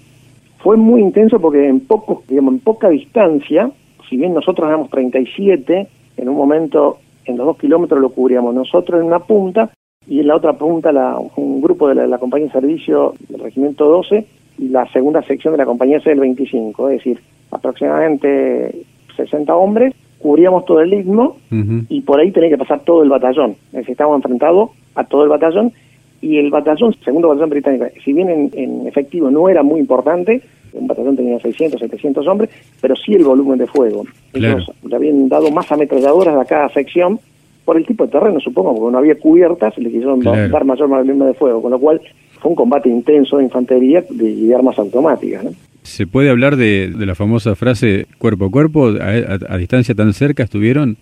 Fue 0.58 0.76
muy 0.76 1.00
intenso 1.00 1.40
porque 1.40 1.68
en 1.68 1.80
poco 1.80 2.22
digamos 2.28 2.54
en 2.54 2.60
poca 2.60 2.88
distancia 2.88 3.70
si 4.08 4.16
bien 4.16 4.34
nosotros 4.34 4.68
éramos 4.68 4.90
37 4.90 5.86
en 6.16 6.28
un 6.28 6.36
momento 6.36 6.98
en 7.24 7.36
los 7.36 7.46
dos 7.46 7.58
kilómetros 7.58 8.00
lo 8.00 8.10
cubríamos 8.10 8.54
nosotros 8.54 9.00
en 9.00 9.06
una 9.06 9.20
punta 9.20 9.70
y 10.06 10.20
en 10.20 10.28
la 10.28 10.36
otra 10.36 10.54
punta 10.54 10.90
la, 10.90 11.18
un 11.36 11.60
grupo 11.60 11.88
de 11.88 11.94
la, 11.94 12.06
la 12.06 12.18
compañía 12.18 12.46
de 12.46 12.52
servicio 12.52 13.14
del 13.28 13.40
regimiento 13.40 13.86
12 13.88 14.26
y 14.58 14.68
la 14.68 14.90
segunda 14.90 15.22
sección 15.22 15.52
de 15.52 15.58
la 15.58 15.66
compañía 15.66 16.00
C 16.00 16.10
del 16.10 16.20
25, 16.20 16.88
es 16.88 16.96
decir, 16.98 17.20
aproximadamente 17.50 18.74
60 19.16 19.54
hombres, 19.54 19.94
cubríamos 20.18 20.64
todo 20.64 20.80
el 20.80 20.94
Ujú. 20.94 21.84
y 21.88 22.00
por 22.00 22.18
ahí 22.18 22.32
tenía 22.32 22.50
que 22.50 22.58
pasar 22.58 22.80
todo 22.80 23.02
el 23.02 23.08
batallón, 23.08 23.52
es 23.68 23.72
decir, 23.72 23.92
estábamos 23.92 24.18
enfrentados 24.18 24.70
a 24.94 25.04
todo 25.04 25.22
el 25.22 25.28
batallón 25.28 25.72
y 26.20 26.36
el 26.38 26.50
batallón, 26.50 26.94
segundo 27.04 27.28
batallón 27.28 27.50
británico, 27.50 27.86
si 28.04 28.12
bien 28.12 28.28
en, 28.30 28.50
en 28.54 28.86
efectivo 28.88 29.30
no 29.30 29.48
era 29.48 29.62
muy 29.62 29.80
importante, 29.80 30.40
un 30.72 30.86
batallón 30.86 31.16
tenía 31.16 31.38
600, 31.38 31.80
700 31.80 32.26
hombres, 32.26 32.50
pero 32.80 32.94
sí 32.96 33.14
el 33.14 33.24
volumen 33.24 33.58
de 33.58 33.66
fuego. 33.66 34.04
Claro. 34.32 34.58
Ellos 34.58 34.70
le 34.88 34.96
habían 34.96 35.28
dado 35.28 35.50
más 35.50 35.70
ametralladoras 35.72 36.36
a 36.36 36.44
cada 36.44 36.68
sección 36.70 37.18
por 37.64 37.76
el 37.76 37.86
tipo 37.86 38.04
de 38.06 38.12
terreno, 38.12 38.40
supongo, 38.40 38.74
porque 38.76 38.92
no 38.92 38.98
había 38.98 39.14
cubiertas, 39.18 39.76
le 39.78 39.90
quisieron 39.90 40.20
Claro. 40.20 40.48
dar 40.50 40.64
mayor 40.64 40.88
volumen 40.88 41.26
de 41.28 41.34
fuego, 41.34 41.62
con 41.62 41.70
lo 41.70 41.78
cual 41.78 42.00
fue 42.40 42.50
un 42.50 42.56
combate 42.56 42.88
intenso 42.88 43.36
de 43.38 43.44
infantería 43.44 44.02
de- 44.08 44.30
y 44.30 44.46
de 44.46 44.54
armas 44.54 44.78
automáticas. 44.78 45.44
¿no? 45.44 45.50
¿Se 45.82 46.06
puede 46.06 46.30
hablar 46.30 46.56
de, 46.56 46.90
de 46.96 47.06
la 47.06 47.14
famosa 47.14 47.54
frase 47.54 48.06
cuerpo 48.18 48.46
a 48.46 48.50
cuerpo? 48.50 48.88
¿A, 48.88 49.04
a- 49.04 49.54
a 49.54 49.56
distancia 49.58 49.94
tan 49.94 50.12
cerca 50.12 50.42
estuvieron? 50.44 50.96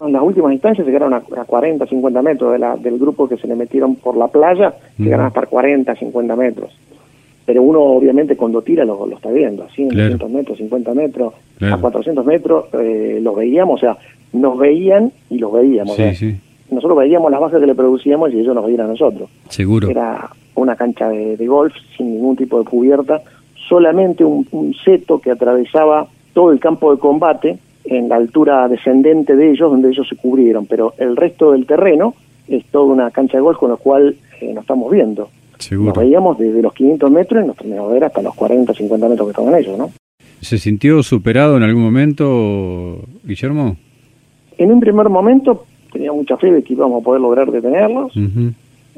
En 0.00 0.12
las 0.12 0.22
últimas 0.22 0.52
instancias 0.52 0.86
llegaron 0.86 1.12
a, 1.12 1.16
a 1.16 1.44
40, 1.44 1.86
50 1.86 2.22
metros 2.22 2.52
de 2.52 2.58
la- 2.58 2.76
del 2.76 2.98
grupo 2.98 3.28
que 3.28 3.36
se 3.36 3.48
le 3.48 3.56
metieron 3.56 3.96
por 3.96 4.16
la 4.16 4.28
playa, 4.28 4.74
llegaron 4.96 5.24
a 5.26 5.28
estar 5.28 5.48
40, 5.48 5.94
50 5.96 6.36
metros. 6.36 6.70
Pero 7.44 7.62
uno 7.62 7.80
obviamente 7.80 8.36
cuando 8.36 8.62
tira 8.62 8.84
lo, 8.84 9.06
lo 9.06 9.16
está 9.16 9.30
viendo, 9.30 9.64
a 9.64 9.68
100, 9.70 9.88
Claro. 9.88 10.04
200 10.10 10.30
metros, 10.30 10.58
50 10.58 10.94
metros, 10.94 11.34
Claro. 11.58 11.74
a 11.74 11.80
400 11.80 12.24
metros, 12.26 12.66
eh, 12.74 13.18
los 13.22 13.34
veíamos, 13.34 13.76
o 13.76 13.80
sea, 13.80 13.96
nos 14.32 14.58
veían 14.58 15.10
y 15.30 15.38
los 15.38 15.52
veíamos. 15.52 15.96
Sí, 15.96 16.14
sí, 16.14 16.36
Nosotros 16.70 16.98
veíamos 16.98 17.30
las 17.30 17.40
bases 17.40 17.58
que 17.60 17.66
le 17.66 17.74
producíamos 17.74 18.32
y 18.32 18.40
ellos 18.40 18.54
nos 18.54 18.66
veían 18.66 18.82
a 18.82 18.88
nosotros. 18.88 19.28
seguro. 19.48 19.88
Era 19.88 20.28
una 20.54 20.76
cancha 20.76 21.08
de, 21.08 21.36
de 21.36 21.46
golf 21.46 21.72
sin 21.96 22.12
ningún 22.12 22.36
tipo 22.36 22.58
de 22.58 22.64
cubierta, 22.66 23.22
solamente 23.68 24.24
un, 24.24 24.46
un 24.52 24.74
seto 24.74 25.18
que 25.18 25.30
atravesaba 25.30 26.06
todo 26.34 26.52
el 26.52 26.60
campo 26.60 26.92
de 26.94 26.98
combate 27.00 27.58
en 27.88 28.08
la 28.08 28.16
altura 28.16 28.68
descendente 28.68 29.34
de 29.34 29.50
ellos, 29.50 29.70
donde 29.70 29.88
ellos 29.88 30.06
se 30.08 30.16
cubrieron, 30.16 30.66
pero 30.66 30.94
el 30.98 31.16
resto 31.16 31.52
del 31.52 31.66
terreno 31.66 32.14
es 32.46 32.64
toda 32.66 32.92
una 32.92 33.10
cancha 33.10 33.38
de 33.38 33.42
golf 33.42 33.58
con 33.58 33.70
lo 33.70 33.78
cual 33.78 34.16
eh, 34.40 34.52
nos 34.52 34.62
estamos 34.62 34.90
viendo. 34.92 35.28
Seguro. 35.58 35.88
Nos 35.88 35.98
veíamos 35.98 36.38
desde 36.38 36.62
los 36.62 36.72
500 36.74 37.10
metros 37.10 37.44
y 37.44 37.46
nos 37.46 37.56
terminamos 37.56 37.90
de 37.90 37.94
ver 37.94 38.04
hasta 38.04 38.22
los 38.22 38.34
40, 38.34 38.74
50 38.74 39.08
metros 39.08 39.26
que 39.26 39.30
estaban 39.30 39.54
ellos, 39.58 39.78
¿no? 39.78 39.90
¿Se 40.40 40.58
sintió 40.58 41.02
superado 41.02 41.56
en 41.56 41.62
algún 41.64 41.82
momento, 41.82 43.00
Guillermo? 43.24 43.76
En 44.56 44.70
un 44.70 44.80
primer 44.80 45.08
momento 45.08 45.64
tenía 45.92 46.12
mucha 46.12 46.36
fe 46.36 46.52
de 46.52 46.62
que 46.62 46.74
íbamos 46.74 47.00
a 47.00 47.04
poder 47.04 47.20
lograr 47.20 47.50
detenerlos, 47.50 48.12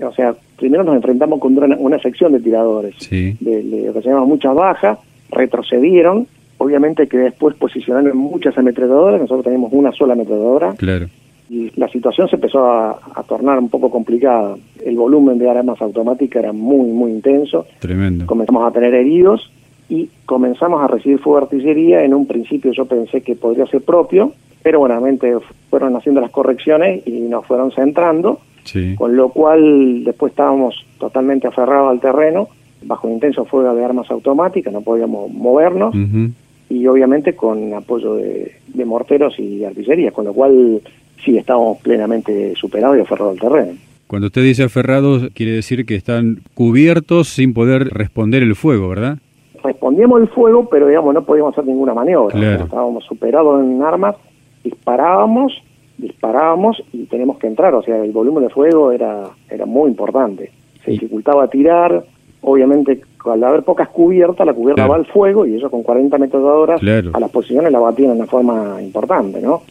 o 0.03 0.13
sea, 0.13 0.35
primero 0.57 0.83
nos 0.83 0.97
enfrentamos 0.97 1.39
con 1.41 1.57
una, 1.57 1.77
una 1.77 1.99
sección 1.99 2.33
de 2.33 2.41
tiradores. 2.41 2.95
Sí, 2.99 3.37
le, 3.41 3.63
le 3.63 3.91
ocasionamos 3.91 4.29
muchas 4.29 4.55
bajas, 4.55 4.99
retrocedieron, 5.31 6.27
obviamente 6.61 7.07
que 7.09 7.17
después 7.19 7.57
posicionaron 7.57 8.17
muchas 8.17 8.57
ametralladoras, 8.59 9.21
nosotros 9.21 9.45
teníamos 9.45 9.73
una 9.73 9.93
sola 9.93 10.13
ametralladora 10.13 10.75
claro. 10.75 11.07
y 11.49 11.71
la 11.81 11.89
situación 11.89 12.29
se 12.29 12.37
empezó 12.37 12.65
a, 12.67 12.91
a 13.15 13.23
tornar 13.25 13.59
un 13.59 13.69
poco 13.71 13.91
complicada. 13.91 14.57
El 14.85 14.97
volumen 14.97 15.39
de 15.39 15.49
armas 15.51 15.81
automáticas 15.81 16.43
era 16.45 16.53
muy, 16.53 16.89
muy 16.91 17.11
intenso, 17.13 17.67
Tremendo. 17.79 18.27
comenzamos 18.27 18.67
a 18.69 18.71
tener 18.73 18.93
heridos 18.95 19.51
y 19.89 20.09
comenzamos 20.27 20.83
a 20.83 20.87
recibir 20.87 21.19
fuego 21.19 21.39
de 21.41 21.45
artillería. 21.47 22.05
En 22.05 22.15
un 22.15 22.27
principio 22.27 22.73
yo 22.73 22.85
pensé 22.85 23.23
que 23.23 23.35
podría 23.37 23.67
ser 23.67 23.81
propio, 23.83 24.33
pero 24.63 24.79
buenamente 24.81 25.35
fueron 25.71 25.97
haciendo 25.97 26.21
las 26.21 26.31
correcciones 26.31 27.07
y 27.07 27.13
nos 27.23 27.47
fueron 27.47 27.73
centrando 27.73 28.39
Sí. 28.65 28.95
con 28.95 29.17
lo 29.17 29.31
cual 29.31 30.05
después 30.05 30.33
estábamos 30.33 30.75
totalmente 30.99 31.49
aferrados 31.49 31.91
al 31.91 31.99
terreno, 31.99 32.49
bajo 32.83 33.09
intenso 33.09 33.45
fuego 33.47 33.75
de 33.75 33.83
armas 33.85 34.11
automáticas, 34.11 34.71
no 34.73 34.83
podíamos 34.83 35.33
movernos 35.33 35.95
Ujú. 35.95 36.31
Y 36.71 36.87
obviamente 36.87 37.35
con 37.35 37.75
apoyo 37.75 38.15
de, 38.15 38.53
de 38.69 38.85
morteros 38.87 39.39
y 39.39 39.59
de 39.59 39.67
artillería, 39.67 40.13
con 40.13 40.25
lo 40.25 40.33
cual 40.33 40.81
sí 41.23 41.37
estábamos 41.37 41.79
plenamente 41.79 42.55
superados 42.55 42.97
y 42.97 43.01
aferrados 43.01 43.35
al 43.35 43.41
terreno. 43.41 43.79
Cuando 44.07 44.29
usted 44.29 44.43
dice 44.43 44.65
aferrados, 44.65 45.29
quiere 45.35 45.53
decir 45.53 45.85
que 45.85 45.95
están 45.95 46.41
cubiertos 46.55 47.29
sin 47.29 47.53
poder 47.53 47.89
responder 47.89 48.43
el 48.43 48.57
fuego, 48.57 48.89
¿verdad? 48.89 49.19
Respondíamos 49.63 50.23
el 50.23 50.29
fuego, 50.29 50.69
pero 50.71 50.89
digamos, 50.89 51.13
no 51.13 51.25
podíamos 51.25 51.53
hacer 51.53 51.67
ninguna 51.67 51.93
maniobra. 51.93 52.57
estábamos 52.57 53.05
superados 53.05 53.63
en 53.63 53.83
armas, 53.83 54.17
disparábamos, 54.65 55.53
disparábamos 55.99 56.83
y 56.93 57.05
tenemos 57.05 57.39
que 57.39 57.47
entrar. 57.47 57.75
O 57.75 57.83
sea, 57.83 58.03
el 58.03 58.13
volumen 58.13 58.45
de 58.45 58.51
fuego 58.51 58.91
era, 58.91 59.29
era 59.49 59.67
muy 59.67 59.91
importante. 59.91 60.51
Se 60.85 60.93
dificultaba 60.93 61.47
tirar, 61.49 62.05
obviamente 62.41 63.03
al 63.25 63.45
haber 63.45 63.63
pocas 63.63 63.89
cubiertas, 63.89 64.47
la 64.47 64.55
cubierta 64.55 64.87
va 64.87 64.97
al 64.97 65.07
fuego 65.07 65.47
y 65.47 65.57
eso 65.57 65.71
con 65.71 65.83
40 65.83 66.19
metros 66.19 66.43
de 66.43 66.49
hora 66.49 66.77
a 67.13 67.21
las 67.21 67.31
posiciones 67.31 67.73
la 67.73 67.79
batían 67.79 68.13
de 68.13 68.17
una 68.17 68.27
forma 68.27 68.81
importante, 68.81 69.41
¿no? 69.41 69.63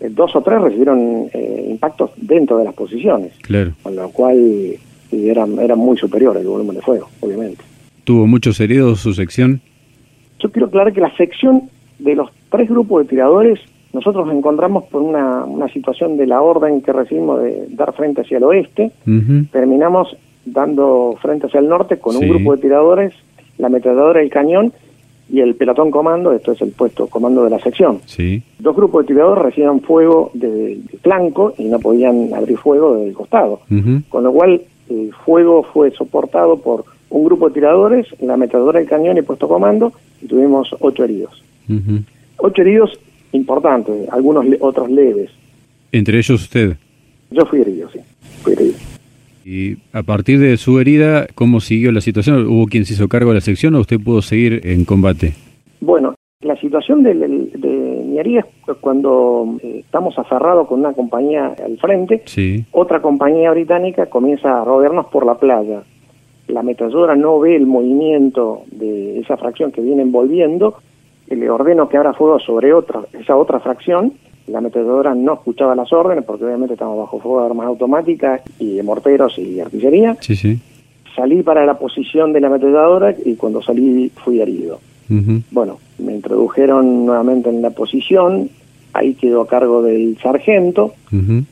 Eh, 0.00 0.08
dos 0.10 0.34
o 0.36 0.42
tres 0.42 0.60
recibieron 0.60 1.28
eh, 1.32 1.68
impactos 1.70 2.10
dentro 2.16 2.58
de 2.58 2.64
las 2.64 2.74
posiciones, 2.74 3.32
con 3.82 3.96
lo 3.96 4.10
cual 4.10 4.76
era, 5.12 5.46
era 5.60 5.76
muy 5.76 5.96
superior 5.96 6.36
el 6.36 6.46
volumen 6.46 6.76
de 6.76 6.82
fuego, 6.82 7.08
obviamente. 7.20 7.62
¿Tuvo 8.04 8.26
muchos 8.26 8.60
heridos 8.60 9.00
su 9.00 9.14
sección? 9.14 9.60
Yo 10.38 10.50
quiero 10.50 10.66
aclarar 10.66 10.92
que 10.92 11.00
la 11.00 11.14
sección 11.16 11.70
de 11.98 12.14
los 12.14 12.30
tres 12.50 12.68
grupos 12.68 13.02
de 13.02 13.08
tiradores, 13.08 13.58
nosotros 13.92 14.26
nos 14.26 14.36
encontramos 14.36 14.84
por 14.84 15.02
una, 15.02 15.44
una 15.44 15.68
situación 15.68 16.16
de 16.16 16.26
la 16.26 16.42
orden 16.42 16.82
que 16.82 16.92
recibimos 16.92 17.42
de 17.42 17.66
dar 17.70 17.94
frente 17.94 18.20
hacia 18.20 18.36
el 18.36 18.44
oeste, 18.44 18.92
terminamos 19.50 20.16
dando 20.46 21.16
frente 21.20 21.46
hacia 21.46 21.60
el 21.60 21.68
norte 21.68 21.98
con 21.98 22.16
un 22.16 22.28
grupo 22.28 22.54
de 22.54 22.62
tiradores, 22.62 23.12
la 23.58 23.66
ametralladora 23.66 24.22
y 24.22 24.26
el 24.26 24.30
cañón 24.30 24.72
y 25.28 25.40
el 25.40 25.56
pelotón 25.56 25.90
comando, 25.90 26.32
esto 26.32 26.52
es 26.52 26.62
el 26.62 26.70
puesto 26.70 27.08
comando 27.08 27.44
de 27.44 27.50
la 27.50 27.58
sección. 27.58 28.00
Sí. 28.06 28.42
Dos 28.58 28.76
grupos 28.76 29.04
de 29.04 29.08
tiradores 29.08 29.44
recibían 29.44 29.80
fuego 29.80 30.30
de, 30.34 30.80
flanco 31.02 31.52
y 31.58 31.64
no 31.64 31.80
podían 31.80 32.32
abrir 32.32 32.56
fuego 32.58 32.96
del 32.96 33.12
costado, 33.12 33.60
con 34.08 34.22
lo 34.22 34.32
cual 34.32 34.62
el 34.88 35.12
fuego 35.24 35.64
fue 35.64 35.90
soportado 35.90 36.58
por 36.58 36.84
un 37.10 37.24
grupo 37.24 37.48
de 37.48 37.54
tiradores, 37.54 38.06
la 38.20 38.34
ametralladora 38.34 38.82
y 38.82 38.86
cañón 38.86 39.18
y 39.18 39.22
puesto 39.22 39.48
comando 39.48 39.92
y 40.22 40.26
tuvimos 40.26 40.74
ocho 40.80 41.04
heridos. 41.04 41.42
Ocho 42.38 42.62
heridos 42.62 42.98
importantes, 43.32 44.08
algunos 44.10 44.46
otros 44.60 44.90
leves. 44.90 45.30
¿Entre 45.90 46.18
ellos 46.18 46.42
usted? 46.42 46.76
Yo 47.30 47.44
fui 47.46 47.60
herido, 47.60 47.88
sí, 47.90 47.98
fui 48.42 48.52
herido. 48.52 48.74
Y 49.48 49.76
a 49.92 50.02
partir 50.02 50.40
de 50.40 50.56
su 50.56 50.80
herida, 50.80 51.28
¿cómo 51.36 51.60
siguió 51.60 51.92
la 51.92 52.00
situación? 52.00 52.48
¿Hubo 52.48 52.66
quien 52.66 52.84
se 52.84 52.94
hizo 52.94 53.06
cargo 53.06 53.28
de 53.28 53.36
la 53.36 53.40
sección 53.40 53.76
o 53.76 53.80
usted 53.80 54.00
pudo 54.00 54.20
seguir 54.20 54.60
en 54.64 54.84
combate? 54.84 55.34
Bueno, 55.80 56.16
la 56.40 56.56
situación 56.56 57.04
de, 57.04 57.14
mi 57.14 58.18
herida 58.18 58.40
es 58.40 58.76
cuando 58.80 59.56
eh, 59.62 59.82
estamos 59.84 60.18
aferrados 60.18 60.66
con 60.66 60.80
una 60.80 60.94
compañía 60.94 61.54
al 61.64 61.78
frente, 61.78 62.24
otra 62.72 63.00
compañía 63.00 63.52
británica 63.52 64.06
comienza 64.06 64.62
a 64.62 64.64
rodearnos 64.64 65.06
por 65.06 65.24
la 65.24 65.36
playa. 65.36 65.84
La 66.48 66.60
ametralladora 66.60 67.14
no 67.14 67.38
ve 67.38 67.54
el 67.54 67.66
movimiento 67.66 68.62
de 68.72 69.20
esa 69.20 69.36
fracción 69.36 69.70
que 69.70 69.80
viene 69.80 70.02
envolviendo, 70.02 70.78
le 71.28 71.48
ordeno 71.48 71.88
que 71.88 71.96
abra 71.96 72.14
fuego 72.14 72.40
sobre 72.40 72.74
otra, 72.74 73.02
esa 73.12 73.36
otra 73.36 73.60
fracción 73.60 74.12
la 74.46 74.58
ametralladora 74.58 75.14
no 75.14 75.34
escuchaba 75.34 75.74
las 75.74 75.92
órdenes 75.92 76.24
porque 76.24 76.44
obviamente 76.44 76.74
estamos 76.74 76.98
bajo 76.98 77.18
fuego 77.18 77.40
de 77.40 77.46
armas 77.46 77.66
automáticas 77.66 78.42
y 78.58 78.76
de 78.76 78.82
morteros 78.82 79.38
y 79.38 79.60
artillería. 79.60 80.16
Sí, 80.20 80.36
sí. 80.36 80.58
Salí 81.14 81.42
para 81.42 81.64
la 81.64 81.78
posición 81.78 82.32
de 82.32 82.40
la 82.40 82.48
ametralladora 82.48 83.14
y 83.24 83.36
cuando 83.36 83.62
salí 83.62 84.10
fui 84.24 84.40
herido. 84.40 84.80
Bueno, 85.52 85.78
me 85.98 86.14
introdujeron 86.14 87.06
nuevamente 87.06 87.48
en 87.48 87.62
la 87.62 87.70
posición, 87.70 88.50
ahí 88.92 89.14
quedó 89.14 89.42
a 89.42 89.46
cargo 89.46 89.80
del 89.80 90.18
sargento, 90.18 90.94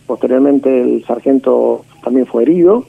posteriormente 0.07 0.81
el 0.81 1.05
sargento 1.05 1.85
también 2.03 2.27
fue 2.27 2.43
herido, 2.43 2.85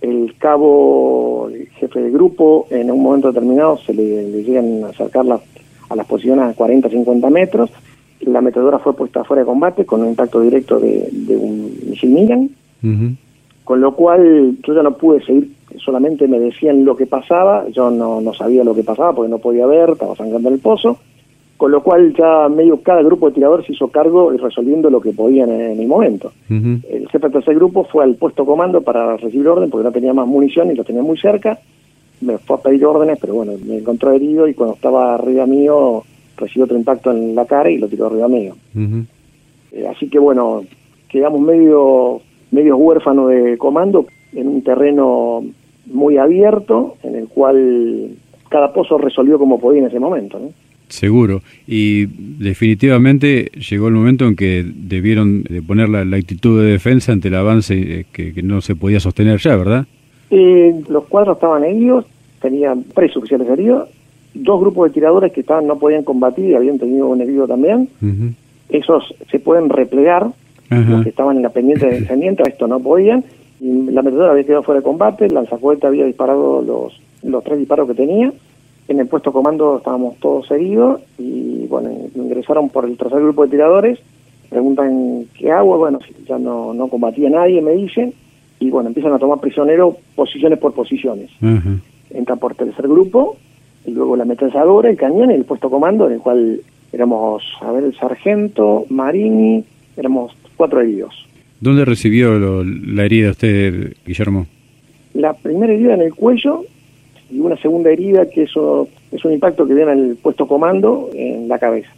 el 0.00 0.34
cabo, 0.38 1.48
el 1.52 1.68
jefe 1.68 2.00
de 2.00 2.10
grupo, 2.10 2.66
en 2.70 2.90
un 2.90 3.00
momento 3.00 3.28
determinado 3.28 3.78
se 3.78 3.94
le, 3.94 4.42
llegan 4.42 4.82
a 4.84 4.88
acercar 4.88 5.24
a 5.88 5.96
las 5.96 6.06
posiciones 6.06 6.44
a 6.44 6.54
40, 6.54 6.88
50 6.88 7.30
metros, 7.30 7.70
la 8.26 8.40
metedora 8.40 8.78
fue 8.78 8.94
puesta 8.94 9.24
fuera 9.24 9.42
de 9.42 9.46
combate 9.46 9.84
con 9.84 10.02
un 10.02 10.08
impacto 10.08 10.40
directo 10.40 10.78
de, 10.78 11.08
un 11.36 11.72
misil 11.88 12.10
Miran, 12.10 12.50
con 13.64 13.80
lo 13.80 13.94
cual 13.94 14.56
yo 14.62 14.74
ya 14.74 14.82
no 14.82 14.96
pude 14.96 15.24
seguir, 15.24 15.50
solamente 15.78 16.28
me 16.28 16.38
decían 16.38 16.84
lo 16.84 16.96
que 16.96 17.06
pasaba, 17.06 17.68
yo 17.68 17.90
no, 17.90 18.20
no 18.20 18.32
sabía 18.34 18.64
lo 18.64 18.74
que 18.74 18.84
pasaba 18.84 19.12
porque 19.14 19.30
no 19.30 19.38
podía 19.38 19.66
ver, 19.66 19.90
estaba 19.90 20.14
sangrando 20.14 20.48
en 20.48 20.54
el 20.54 20.60
pozo, 20.60 20.98
con 21.56 21.70
lo 21.70 21.82
cual 21.82 22.14
ya 22.14 22.48
medio 22.48 22.80
cada 22.82 23.02
grupo 23.02 23.28
de 23.28 23.34
tiradores 23.34 23.68
hizo 23.70 23.88
cargo 23.88 24.32
y 24.32 24.36
resolviendo 24.36 24.90
lo 24.90 25.00
que 25.00 25.12
podían 25.12 25.50
en, 25.50 25.80
el 25.80 25.86
momento. 25.86 26.32
El 26.50 27.08
jefe 27.08 27.18
del 27.18 27.32
tercer 27.32 27.54
grupo 27.54 27.84
fue 27.84 28.04
al 28.04 28.14
puesto 28.16 28.44
comando 28.44 28.82
para 28.82 29.16
recibir 29.16 29.48
orden 29.48 29.70
porque 29.70 29.84
no 29.84 29.92
tenía 29.92 30.12
más 30.12 30.26
munición 30.26 30.70
y 30.70 30.74
lo 30.74 30.84
tenía 30.84 31.02
muy 31.02 31.18
cerca, 31.18 31.58
me 32.20 32.38
fue 32.38 32.56
a 32.56 32.60
pedir 32.60 32.84
órdenes, 32.84 33.18
pero 33.20 33.34
bueno, 33.34 33.52
me 33.64 33.78
encontró 33.78 34.12
herido 34.12 34.48
y 34.48 34.54
cuando 34.54 34.74
estaba 34.74 35.14
arriba 35.14 35.46
mío 35.46 36.02
recibió 36.36 36.64
otro 36.64 36.76
impacto 36.76 37.10
en 37.10 37.34
la 37.34 37.44
cara 37.46 37.70
y 37.70 37.78
lo 37.78 37.88
tiró 37.88 38.06
arriba 38.06 38.28
mío. 38.28 38.56
Eh, 39.72 39.86
así 39.88 40.08
que 40.08 40.18
bueno, 40.18 40.64
quedamos 41.08 41.40
medio, 41.40 42.20
medio 42.50 42.76
huérfanos 42.76 43.30
de 43.30 43.58
comando 43.58 44.06
en 44.32 44.48
un 44.48 44.62
terreno 44.62 45.44
muy 45.86 46.18
abierto 46.18 46.96
en 47.02 47.14
el 47.14 47.28
cual 47.28 48.10
cada 48.48 48.72
pozo 48.72 48.98
resolvió 48.98 49.38
como 49.38 49.58
podía 49.58 49.80
en 49.80 49.88
ese 49.88 50.00
momento. 50.00 50.40
Seguro. 50.88 51.42
Y 51.66 52.06
definitivamente 52.06 53.50
llegó 53.68 53.88
el 53.88 53.94
momento 53.94 54.26
en 54.26 54.36
que 54.36 54.64
debieron 54.64 55.42
de 55.42 55.60
poner 55.62 55.88
la, 55.88 56.16
actitud 56.16 56.62
de 56.62 56.70
defensa 56.70 57.12
ante 57.12 57.28
el 57.28 57.34
avance 57.34 57.74
eh, 57.74 58.06
que, 58.12 58.42
no 58.42 58.60
se 58.60 58.76
podía 58.76 59.00
sostener 59.00 59.38
ya, 59.40 59.56
¿verdad? 59.56 59.86
Eh, 60.30 60.74
los 60.88 61.04
cuadros 61.06 61.36
estaban 61.36 61.64
heridos, 61.64 62.04
tenían 62.40 62.84
tres 62.94 63.16
oficiales 63.16 63.48
heridos 63.48 63.88
dos 64.42 64.60
grupos 64.60 64.88
de 64.88 64.94
tiradores 64.94 65.32
que 65.32 65.40
estaban 65.40 65.66
no 65.66 65.78
podían 65.78 66.04
combatir 66.04 66.50
y 66.50 66.54
habían 66.54 66.78
tenido 66.78 67.08
un 67.08 67.20
herido 67.20 67.46
también. 67.46 67.88
Esos 68.68 69.14
se 69.30 69.38
pueden 69.38 69.68
replegar, 69.68 70.28
los 70.70 71.02
que 71.02 71.10
estaban 71.10 71.36
en 71.36 71.42
la 71.42 71.50
pendiente 71.50 71.86
de 71.86 72.00
descendiente, 72.00 72.42
esto 72.46 72.66
no 72.66 72.80
podían. 72.80 73.24
Y 73.60 73.90
la 73.90 74.02
metedora 74.02 74.32
había 74.32 74.44
quedado 74.44 74.62
fuera 74.62 74.80
de 74.80 74.84
combate, 74.84 75.26
el 75.26 75.34
lanzacohete 75.34 75.86
había 75.86 76.04
disparado 76.04 76.60
los, 76.62 77.00
los 77.22 77.44
tres 77.44 77.58
disparos 77.58 77.88
que 77.88 77.94
tenía. 77.94 78.32
En 78.88 79.00
el 79.00 79.06
puesto 79.06 79.32
comando 79.32 79.78
estábamos 79.78 80.16
todos 80.18 80.50
heridos 80.50 81.00
y 81.18 81.66
bueno, 81.66 81.90
ingresaron 82.14 82.68
por 82.68 82.84
el 82.84 82.96
tercer 82.96 83.20
grupo 83.20 83.44
de 83.44 83.50
tiradores. 83.50 83.98
Preguntan 84.48 85.24
qué 85.36 85.50
hago, 85.50 85.78
bueno, 85.78 85.98
ya 86.28 86.38
no, 86.38 86.72
no 86.72 86.88
combatía 86.88 87.30
nadie, 87.30 87.60
me 87.62 87.72
dicen. 87.72 88.14
Y 88.60 88.70
bueno, 88.70 88.88
empiezan 88.88 89.12
a 89.12 89.18
tomar 89.18 89.40
prisioneros 89.40 89.96
posiciones 90.14 90.58
por 90.58 90.72
posiciones. 90.72 91.30
Entran 92.10 92.38
por 92.38 92.54
tercer 92.54 92.86
grupo 92.86 93.36
y 93.86 93.92
luego 93.92 94.16
la 94.16 94.24
ametralladora, 94.24 94.90
el 94.90 94.96
cañón 94.96 95.30
y 95.30 95.34
el 95.34 95.44
puesto 95.44 95.70
comando, 95.70 96.06
en 96.06 96.14
el 96.14 96.20
cual 96.20 96.60
éramos, 96.92 97.42
a 97.60 97.72
ver, 97.72 97.84
el 97.84 97.96
sargento, 97.96 98.84
Marini, 98.90 99.64
éramos 99.96 100.36
cuatro 100.56 100.80
heridos. 100.80 101.26
¿Dónde 101.60 101.84
recibió 101.84 102.64
la 102.64 103.04
herida 103.04 103.30
usted, 103.30 103.94
Guillermo? 104.04 104.46
La 105.14 105.32
primera 105.32 105.72
herida 105.72 105.94
en 105.94 106.02
el 106.02 106.14
cuello 106.14 106.64
y 107.30 107.40
una 107.40 107.56
segunda 107.56 107.90
herida 107.90 108.28
que 108.28 108.42
eso 108.42 108.88
es 109.10 109.24
un 109.24 109.32
impacto 109.32 109.66
que 109.66 109.74
viene 109.74 109.92
al 109.92 110.16
puesto 110.20 110.46
comando 110.46 111.10
en 111.14 111.48
la 111.48 111.58
cabeza. 111.58 111.88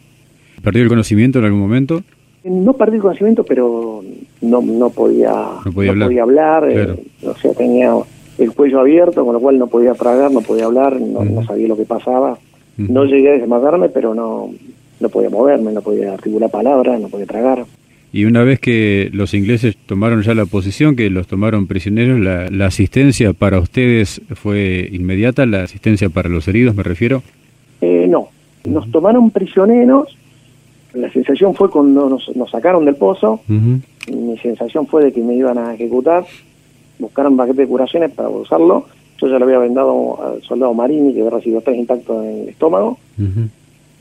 ¿Perdió 0.62 0.82
el 0.82 0.88
conocimiento 0.88 1.38
en 1.38 1.46
algún 1.46 1.60
momento? 1.60 2.02
No 2.44 2.72
perdí 2.74 2.96
el 2.96 3.02
conocimiento, 3.02 3.44
pero 3.44 4.02
no, 4.40 4.62
no 4.62 4.90
podía, 4.90 5.32
no 5.64 5.72
podía 5.72 6.22
hablar, 6.22 6.70
eh, 6.70 6.94
o 7.24 7.34
sea, 7.34 7.52
tenía 7.52 7.92
el 8.38 8.52
cuello 8.52 8.80
abierto, 8.80 9.24
con 9.24 9.34
lo 9.34 9.40
cual 9.40 9.58
no 9.58 9.66
podía 9.66 9.94
tragar, 9.94 10.30
no 10.30 10.40
podía 10.40 10.66
hablar, 10.66 11.00
no, 11.00 11.44
sabía 11.44 11.68
lo 11.68 11.76
que 11.76 11.84
pasaba. 11.84 12.38
No 12.76 13.04
llegué 13.04 13.30
a 13.30 13.38
desmadarme, 13.38 13.88
pero 13.88 14.14
no, 14.14 14.50
no 15.00 15.08
podía 15.08 15.30
moverme, 15.30 15.72
no 15.72 15.82
podía 15.82 16.14
articular 16.14 16.48
palabras, 16.50 17.00
no 17.00 17.08
podía 17.08 17.26
tragar. 17.26 17.64
Y 18.12 18.24
una 18.24 18.42
vez 18.42 18.58
que 18.58 19.10
los 19.12 19.34
ingleses 19.34 19.76
tomaron 19.76 20.22
ya 20.22 20.34
la 20.34 20.46
posición, 20.46 20.96
que 20.96 21.10
los 21.10 21.26
tomaron 21.26 21.66
prisioneros, 21.66 22.20
la, 22.20 22.66
asistencia 22.66 23.32
para 23.32 23.58
ustedes 23.58 24.22
fue 24.34 24.88
inmediata, 24.92 25.44
la 25.44 25.64
asistencia 25.64 26.08
para 26.08 26.28
los 26.28 26.48
heridos, 26.48 26.74
me 26.74 26.82
refiero. 26.82 27.22
Eh, 27.80 28.06
no, 28.08 28.28
nos 28.64 28.90
tomaron 28.90 29.30
prisioneros, 29.30 30.16
la 30.94 31.10
sensación 31.12 31.54
fue 31.54 31.70
cuando 31.70 32.08
nos, 32.08 32.34
nos 32.34 32.50
sacaron 32.50 32.84
del 32.86 32.94
pozo, 32.94 33.40
mi 33.48 34.38
sensación 34.38 34.86
fue 34.86 35.04
de 35.04 35.12
que 35.12 35.20
me 35.20 35.34
iban 35.34 35.58
a 35.58 35.74
ejecutar, 35.74 36.24
buscaron 36.98 37.36
paquete 37.36 37.62
de 37.62 37.68
curaciones 37.68 38.10
para 38.12 38.28
usarlo. 38.28 38.86
Yo 39.20 39.28
ya 39.28 39.38
lo 39.38 39.44
había 39.44 39.58
vendado 39.58 40.18
al 40.22 40.42
soldado 40.42 40.74
Marini, 40.74 41.12
que 41.12 41.20
había 41.20 41.30
recibido 41.30 41.60
tres 41.60 41.76
impactos 41.76 42.24
en 42.24 42.42
el 42.42 42.48
estómago. 42.50 42.98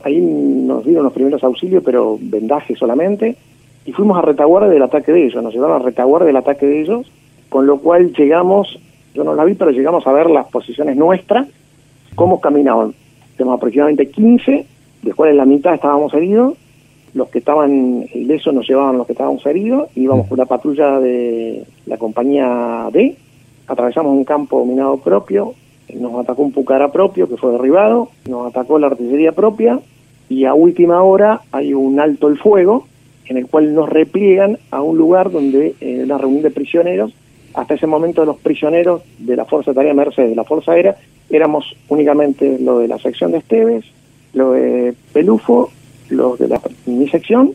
Ahí 0.04 0.20
nos 0.20 0.84
dieron 0.84 1.04
los 1.04 1.12
primeros 1.12 1.42
auxilios, 1.42 1.82
pero 1.84 2.18
vendaje 2.20 2.76
solamente. 2.76 3.36
Y 3.84 3.92
fuimos 3.92 4.16
a 4.18 4.22
retaguardia 4.22 4.70
del 4.70 4.82
ataque 4.82 5.12
de 5.12 5.26
ellos. 5.26 5.42
Nos 5.42 5.52
llevaron 5.52 5.80
a 5.80 5.84
retaguardia 5.84 6.26
del 6.26 6.36
ataque 6.36 6.66
de 6.66 6.82
ellos, 6.82 7.10
con 7.48 7.66
lo 7.66 7.78
cual 7.78 8.12
llegamos, 8.12 8.78
yo 9.14 9.24
no 9.24 9.34
la 9.34 9.44
vi, 9.44 9.54
pero 9.54 9.70
llegamos 9.70 10.06
a 10.06 10.12
ver 10.12 10.30
las 10.30 10.46
posiciones 10.48 10.96
nuestras, 10.96 11.48
cómo 12.14 12.40
caminaban. 12.40 12.94
Tenemos 13.36 13.56
aproximadamente 13.56 14.10
15, 14.10 14.66
de 15.02 15.12
cuales 15.14 15.36
la 15.36 15.46
mitad 15.46 15.74
estábamos 15.74 16.12
heridos, 16.14 16.54
los 17.14 17.28
que 17.28 17.38
estaban 17.38 18.06
ilesos 18.12 18.52
nos 18.54 18.68
llevaban 18.68 18.98
los 18.98 19.06
que 19.06 19.12
estábamos 19.12 19.44
heridos, 19.46 19.88
íbamos 19.94 20.26
con 20.26 20.38
la 20.38 20.46
patrulla 20.46 21.00
de 21.00 21.64
la 21.86 21.96
compañía 21.96 22.88
D, 22.92 23.16
atravesamos 23.66 24.12
un 24.12 24.24
campo 24.24 24.64
minado 24.64 24.98
propio, 24.98 25.54
nos 25.94 26.20
atacó 26.20 26.42
un 26.42 26.52
pucara 26.52 26.92
propio 26.92 27.28
que 27.28 27.36
fue 27.36 27.52
derribado, 27.52 28.10
nos 28.28 28.48
atacó 28.48 28.78
la 28.78 28.88
artillería 28.88 29.32
propia 29.32 29.80
y 30.28 30.44
a 30.44 30.54
última 30.54 31.02
hora 31.02 31.42
hay 31.52 31.72
un 31.74 31.98
alto 32.00 32.28
el 32.28 32.38
fuego 32.38 32.86
en 33.26 33.36
el 33.36 33.46
cual 33.46 33.74
nos 33.74 33.88
repliegan 33.88 34.58
a 34.70 34.82
un 34.82 34.96
lugar 34.96 35.30
donde 35.30 35.74
eh, 35.80 36.04
la 36.06 36.18
reunión 36.18 36.42
de 36.42 36.50
prisioneros, 36.50 37.12
hasta 37.54 37.74
ese 37.74 37.86
momento 37.86 38.24
los 38.24 38.38
prisioneros 38.38 39.02
de 39.18 39.36
la 39.36 39.44
Fuerza 39.44 39.74
Tarea 39.74 39.94
Mercedes, 39.94 40.30
de 40.30 40.36
la 40.36 40.44
Fuerza 40.44 40.72
Aérea, 40.72 40.96
éramos 41.30 41.76
únicamente 41.88 42.58
lo 42.58 42.78
de 42.78 42.88
la 42.88 42.98
sección 42.98 43.32
de 43.32 43.38
Esteves, 43.38 43.84
lo 44.32 44.52
de 44.52 44.94
Pelufo, 45.12 45.70
los 46.10 46.38
de 46.38 46.48
la, 46.48 46.60
mi 46.86 47.08
sección 47.08 47.52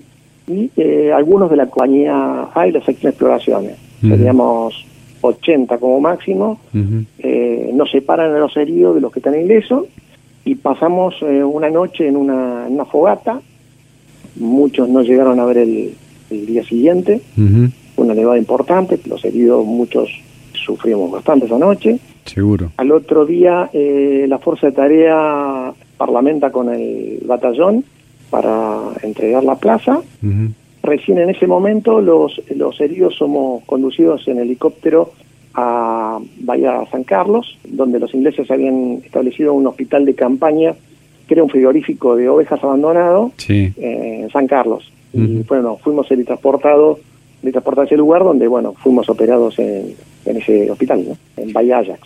y 0.48 0.70
eh, 0.76 1.12
algunos 1.14 1.50
de 1.50 1.58
la 1.58 1.68
compañía 1.68 2.50
A 2.54 2.68
y 2.68 2.72
la 2.72 2.80
sección 2.84 3.04
de 3.04 3.10
exploraciones. 3.10 3.78
Teníamos 4.02 4.86
80 5.22 5.78
como 5.78 6.02
máximo, 6.02 6.60
eh, 7.20 7.72
nos 7.74 7.90
separan 7.90 8.36
a 8.36 8.40
los 8.40 8.56
heridos 8.58 8.96
de 8.96 9.02
los 9.02 9.12
que 9.12 9.20
están 9.20 9.40
ilesos 9.40 9.86
y 10.44 10.56
pasamos 10.56 11.16
eh, 11.22 11.44
una 11.44 11.70
noche 11.70 12.08
en 12.08 12.18
una, 12.18 12.68
en 12.68 12.74
una, 12.74 12.86
fogata, 12.86 13.40
muchos 14.36 14.90
no 14.90 15.02
llegaron 15.02 15.40
a 15.40 15.46
ver 15.46 15.60
el, 15.60 15.94
día 16.30 16.64
siguiente, 16.64 17.22
una 17.96 18.16
nevada 18.16 18.40
importante, 18.40 19.00
los 19.06 19.24
heridos 19.24 19.64
muchos 19.64 20.10
sufrimos 20.54 21.12
bastante 21.12 21.46
esa 21.46 21.60
noche. 21.60 22.00
Seguro. 22.26 22.72
Al 22.78 22.92
otro 22.92 23.26
día 23.26 23.70
eh, 23.72 24.26
la 24.28 24.40
fuerza 24.40 24.68
de 24.68 24.74
tarea 24.74 25.72
parlamenta 25.98 26.52
con 26.52 26.74
el 26.74 27.20
batallón 27.26 27.86
para 28.34 28.80
entregar 29.04 29.44
la 29.44 29.54
plaza. 29.54 30.02
Recién 30.82 31.20
en 31.20 31.30
ese 31.30 31.46
momento 31.46 32.02
los, 32.02 32.42
los 32.56 32.82
heridos 32.82 33.16
somos 33.16 33.64
conducidos 33.66 34.28
en 34.28 34.40
helicóptero 34.40 35.12
a 35.54 36.18
Bahía 36.40 36.82
San 36.90 37.04
Carlos, 37.04 37.60
donde 37.64 38.00
los 38.00 38.12
ingleses 38.16 38.50
habían 38.50 39.04
establecido 39.06 39.54
un 39.54 39.68
hospital 39.68 40.04
de 40.06 40.16
campaña 40.16 40.74
que 41.28 41.36
era 41.36 41.44
un 41.44 41.50
frigorífico 41.52 42.16
de 42.16 42.28
ovejas 42.28 42.62
abandonado 42.64 43.32
en 43.48 44.32
San 44.32 44.48
Carlos. 44.48 44.92
Y 45.14 45.44
bueno, 45.44 45.78
fuimos 45.84 46.08
transportados 46.08 46.98
transportados 47.44 47.86
a 47.86 47.94
ese 47.94 47.98
lugar 47.98 48.24
donde, 48.24 48.48
bueno, 48.48 48.74
fuimos 48.74 49.08
operados 49.10 49.60
en, 49.60 49.94
ese 50.26 50.72
hospital, 50.72 51.06
en 51.38 51.54
Bahía 51.54 51.78
Ajax. 51.78 52.00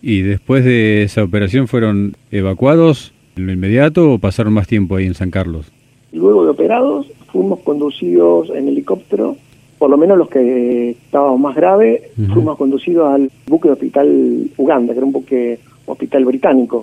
¿Y 0.00 0.22
después 0.22 0.64
de 0.64 1.02
esa 1.02 1.24
operación 1.24 1.66
fueron 1.66 2.14
evacuados 2.30 3.13
en 3.36 3.46
lo 3.46 3.52
inmediato 3.52 4.12
o 4.12 4.18
pasaron 4.18 4.52
más 4.52 4.66
tiempo 4.66 4.96
ahí 4.96 5.06
en 5.06 5.14
San 5.14 5.30
Carlos? 5.30 5.70
Luego 6.12 6.44
de 6.44 6.50
operados, 6.50 7.06
fuimos 7.32 7.60
conducidos 7.60 8.50
en 8.50 8.68
helicóptero, 8.68 9.36
por 9.78 9.90
lo 9.90 9.96
menos 9.96 10.16
los 10.16 10.28
que 10.28 10.90
estábamos 10.90 11.40
más 11.40 11.56
graves, 11.56 12.02
fuimos 12.32 12.56
conducidos 12.56 13.12
al 13.12 13.30
buque 13.46 13.68
de 13.68 13.72
hospital 13.72 14.50
Uganda, 14.56 14.92
que 14.92 14.98
era 14.98 15.06
un 15.06 15.12
buque 15.12 15.58
hospital 15.86 16.24
británico. 16.24 16.82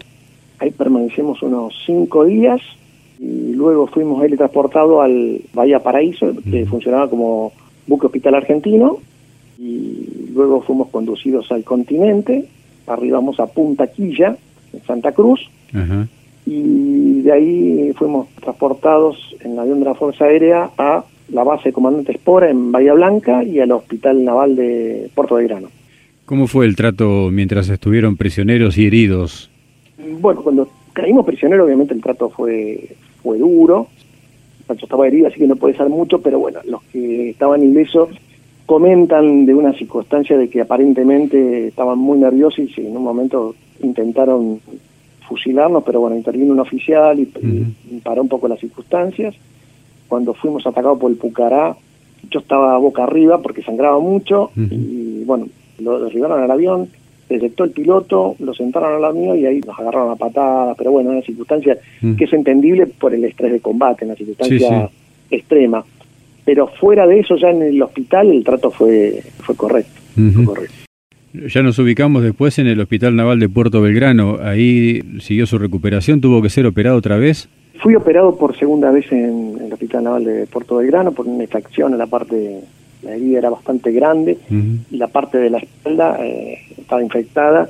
Ahí 0.60 0.72
permanecimos 0.72 1.42
unos 1.42 1.74
cinco 1.86 2.26
días 2.26 2.62
y 3.20 3.54
luego 3.54 3.88
fuimos 3.88 4.24
transportados 4.36 5.02
al 5.02 5.42
Bahía 5.54 5.80
Paraíso, 5.80 6.34
que 6.44 6.66
funcionaba 6.66 7.10
como 7.10 7.54
buque 7.88 8.08
hospital 8.08 8.36
argentino, 8.36 8.98
y 9.58 10.30
luego 10.34 10.62
fuimos 10.62 10.90
conducidos 10.90 11.52
al 11.52 11.64
continente, 11.64 12.46
arribamos 12.88 13.40
a 13.40 13.48
Punta 13.48 13.88
Quilla, 13.88 14.36
en 14.74 14.84
Santa 14.84 15.12
Cruz, 15.14 15.40
y 16.52 17.22
de 17.22 17.32
ahí 17.32 17.94
fuimos 17.94 18.28
transportados 18.42 19.36
en 19.40 19.54
el 19.54 19.60
avión 19.60 19.80
de 19.80 19.86
la 19.86 19.96
Fuerza 19.96 20.26
Aérea 20.26 20.70
a 20.78 21.06
la 21.30 21.44
base 21.44 21.70
de 21.70 21.74
Comandante 21.74 22.12
Espora 22.12 22.50
en 22.50 22.74
Bahía 22.74 22.94
Blanca 22.94 23.44
y 23.44 23.60
al 23.60 23.72
Hospital 23.72 24.26
Naval 24.26 24.58
de 24.58 25.10
Puerto 25.16 25.36
Belgrano. 25.36 25.70
¿Cómo 26.26 26.48
fue 26.48 26.66
el 26.66 26.76
trato 26.76 27.30
mientras 27.32 27.70
estuvieron 27.70 28.18
prisioneros 28.18 28.78
y 28.78 28.86
heridos? 28.86 29.50
Bueno, 30.20 30.42
cuando 30.42 30.68
caímos 30.92 31.26
prisioneros 31.26 31.66
obviamente 31.66 31.94
el 31.94 32.02
trato 32.02 32.30
fue, 32.30 32.96
fue 33.24 33.38
duro, 33.38 33.88
yo 34.68 34.74
estaba 34.74 35.08
herido 35.08 35.28
así 35.28 35.40
que 35.40 35.48
no 35.48 35.56
puede 35.56 35.78
ser 35.78 35.88
mucho, 35.88 36.22
pero 36.22 36.40
bueno, 36.40 36.60
los 36.66 36.84
que 36.84 37.30
estaban 37.30 37.64
ilesos 37.64 38.10
comentan 38.66 39.46
de 39.46 39.54
una 39.54 39.74
circunstancia 39.74 40.38
de 40.38 40.50
que 40.50 40.62
aparentemente 40.62 41.68
estaban 41.68 41.98
muy 41.98 42.20
nerviosos 42.20 42.70
y 42.78 42.82
en 42.82 42.98
un 42.98 43.04
momento 43.04 43.56
intentaron 43.82 44.60
fusilarnos, 45.32 45.84
pero 45.86 46.02
bueno, 46.02 46.18
intervino 46.18 46.52
un 46.52 46.60
oficial 46.60 47.18
y, 47.18 47.26
paró 48.04 48.22
un 48.22 48.28
poco 48.28 48.50
las 48.50 48.60
circunstancias. 48.60 49.34
Cuando 50.10 50.34
fuimos 50.34 50.68
atacados 50.68 51.00
por 51.00 51.10
el 51.10 51.16
Pucará, 51.16 51.74
yo 52.30 52.40
estaba 52.42 52.78
boca 52.78 53.04
arriba 53.04 53.42
porque 53.42 53.64
sangraba 53.64 53.98
mucho 54.00 54.52
y 54.58 55.24
bueno, 55.24 55.48
lo 55.80 56.02
derribaron 56.04 56.44
al 56.44 56.52
avión, 56.52 56.90
detectó 57.30 57.64
el 57.64 57.72
piloto, 57.72 58.36
lo 58.40 58.54
sentaron 58.54 59.04
al 59.04 59.14
mío 59.14 59.36
y 59.36 59.46
ahí 59.46 59.62
nos 59.62 59.80
agarraron 59.80 60.12
a 60.12 60.18
patadas, 60.18 60.76
pero 60.78 60.92
bueno, 60.92 61.12
una 61.12 61.22
circunstancia 61.22 61.78
que 62.18 62.26
es 62.26 62.34
entendible 62.34 62.88
por 62.88 63.14
el 63.14 63.24
estrés 63.24 63.54
de 63.54 63.62
combate, 63.62 64.04
una 64.04 64.16
circunstancia 64.16 64.90
extrema. 65.30 65.86
Pero 66.44 66.68
fuera 66.68 67.08
de 67.08 67.20
eso, 67.20 67.38
ya 67.38 67.52
en 67.52 67.62
el 67.62 67.82
hospital 67.82 68.30
el 68.32 68.44
trato 68.44 68.70
fue, 68.70 69.24
fue 69.40 69.56
correcto. 69.56 70.02
Fue 70.14 70.44
correcto. 70.44 70.81
Ya 71.34 71.64
nos 71.64 71.80
ubicamos 71.80 72.24
después 72.24 72.60
en 72.60 72.68
el 72.68 72.80
Hospital 72.80 73.16
Naval 73.16 73.40
de 73.40 73.48
Puerto 73.48 73.82
Belgrano. 73.82 74.38
Ahí 74.42 75.02
siguió 75.22 75.46
su 75.46 75.58
recuperación. 75.58 76.20
¿Tuvo 76.20 76.42
que 76.42 76.50
ser 76.50 76.66
operado 76.66 76.98
otra 76.98 77.18
vez? 77.18 77.48
Fui 77.80 77.96
operado 77.96 78.36
por 78.38 78.58
segunda 78.58 78.92
vez 78.92 79.10
en, 79.12 79.58
el 79.64 79.72
Hospital 79.72 80.04
Naval 80.04 80.26
de 80.26 80.48
Puerto 80.48 80.78
Belgrano 80.78 81.14
por 81.14 81.28
una 81.28 81.44
infección 81.44 81.94
en 81.94 82.00
la 82.00 82.08
parte, 82.08 82.60
la 83.02 83.16
herida 83.16 83.40
era 83.40 83.50
bastante 83.50 83.92
grande 83.92 84.38
y 84.92 84.98
la 84.98 85.08
parte 85.08 85.38
de 85.38 85.50
la 85.50 85.60
espalda 85.60 86.18
eh, 86.20 86.60
estaba 86.78 87.02
infectada. 87.02 87.70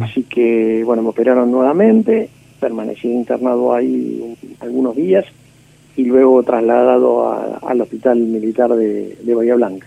Así 0.00 0.22
que, 0.24 0.82
bueno, 0.84 1.02
me 1.02 1.10
operaron 1.10 1.50
nuevamente. 1.50 2.30
Permanecí 2.58 3.08
internado 3.08 3.74
ahí 3.74 4.34
algunos 4.60 4.96
días 4.96 5.26
y 5.96 6.04
luego 6.04 6.42
trasladado 6.42 7.60
al 7.62 7.80
Hospital 7.80 8.18
Militar 8.18 8.70
de 8.74 9.34
Bahía 9.34 9.54
Blanca. 9.54 9.86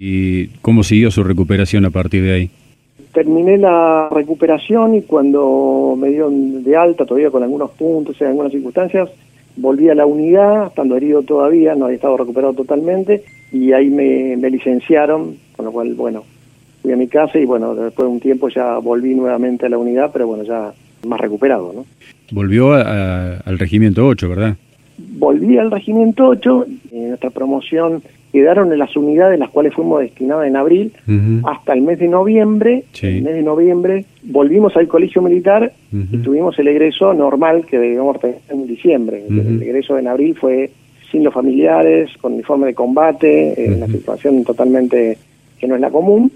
¿Y 0.00 0.46
cómo 0.62 0.82
siguió 0.82 1.10
su 1.10 1.22
recuperación 1.22 1.84
a 1.84 1.90
partir 1.90 2.22
de 2.22 2.32
ahí? 2.32 2.50
Terminé 3.20 3.58
la 3.58 4.08
recuperación 4.10 4.94
y 4.94 5.02
cuando 5.02 5.94
me 6.00 6.08
dieron 6.08 6.64
de 6.64 6.74
alta, 6.74 7.04
todavía 7.04 7.30
con 7.30 7.42
algunos 7.42 7.70
puntos 7.72 8.18
en 8.22 8.28
algunas 8.28 8.50
circunstancias, 8.50 9.10
volví 9.56 9.90
a 9.90 9.94
la 9.94 10.06
unidad, 10.06 10.68
estando 10.68 10.96
herido 10.96 11.22
todavía, 11.22 11.74
no 11.74 11.84
había 11.84 11.96
estado 11.96 12.16
recuperado 12.16 12.54
totalmente, 12.54 13.22
y 13.52 13.72
ahí 13.72 13.90
me, 13.90 14.36
licenciaron, 14.48 15.36
con 15.54 15.66
lo 15.66 15.70
cual, 15.72 15.92
bueno, 15.92 16.24
fui 16.80 16.92
a 16.92 16.96
mi 16.96 17.08
casa 17.08 17.38
y 17.38 17.44
bueno, 17.44 17.74
después 17.74 18.08
de 18.08 18.12
un 18.14 18.20
tiempo 18.20 18.48
ya 18.48 18.78
volví 18.78 19.14
nuevamente 19.14 19.66
a 19.66 19.68
la 19.68 19.76
unidad, 19.76 20.08
pero 20.10 20.26
bueno, 20.26 20.44
ya 20.44 20.72
más 21.06 21.20
recuperado, 21.20 21.74
¿no? 21.74 21.84
Volvió 22.30 22.72
al 22.72 23.58
Regimiento 23.58 24.06
8, 24.06 24.28
¿verdad? 24.30 24.56
Volví 24.96 25.58
al 25.58 25.70
Regimiento 25.70 26.26
8, 26.26 26.66
en 26.92 27.08
nuestra 27.08 27.28
promoción 27.28 28.02
quedaron 28.32 28.72
en 28.72 28.78
las 28.78 28.96
unidades 28.96 29.38
las 29.38 29.50
cuales 29.50 29.74
fuimos 29.74 30.00
destinados 30.00 30.46
en 30.46 30.56
abril 30.56 30.92
hasta 31.44 31.72
el 31.72 31.82
mes 31.82 31.98
de 31.98 32.08
noviembre. 32.08 32.84
el 33.02 33.22
mes 33.22 33.34
de 33.34 33.42
noviembre 33.42 34.04
volvimos 34.22 34.76
al 34.76 34.88
colegio 34.88 35.22
militar 35.22 35.72
y 35.92 36.18
tuvimos 36.18 36.58
el 36.58 36.68
egreso 36.68 37.12
normal 37.12 37.66
que 37.66 37.78
debíamos 37.78 38.20
tener 38.20 38.38
en 38.48 38.66
diciembre. 38.66 39.24
El 39.28 39.62
egreso 39.62 39.98
en 39.98 40.08
abril 40.08 40.36
fue 40.36 40.70
sin 41.10 41.24
los 41.24 41.34
familiares, 41.34 42.10
con 42.20 42.34
uniforme 42.34 42.66
de 42.68 42.74
combate, 42.74 43.64
en 43.64 43.74
una 43.74 43.86
situación 43.88 44.44
totalmente 44.44 45.18
que 45.58 45.66
no 45.66 45.74
es 45.74 45.80
la 45.80 45.90
común. 45.90 46.30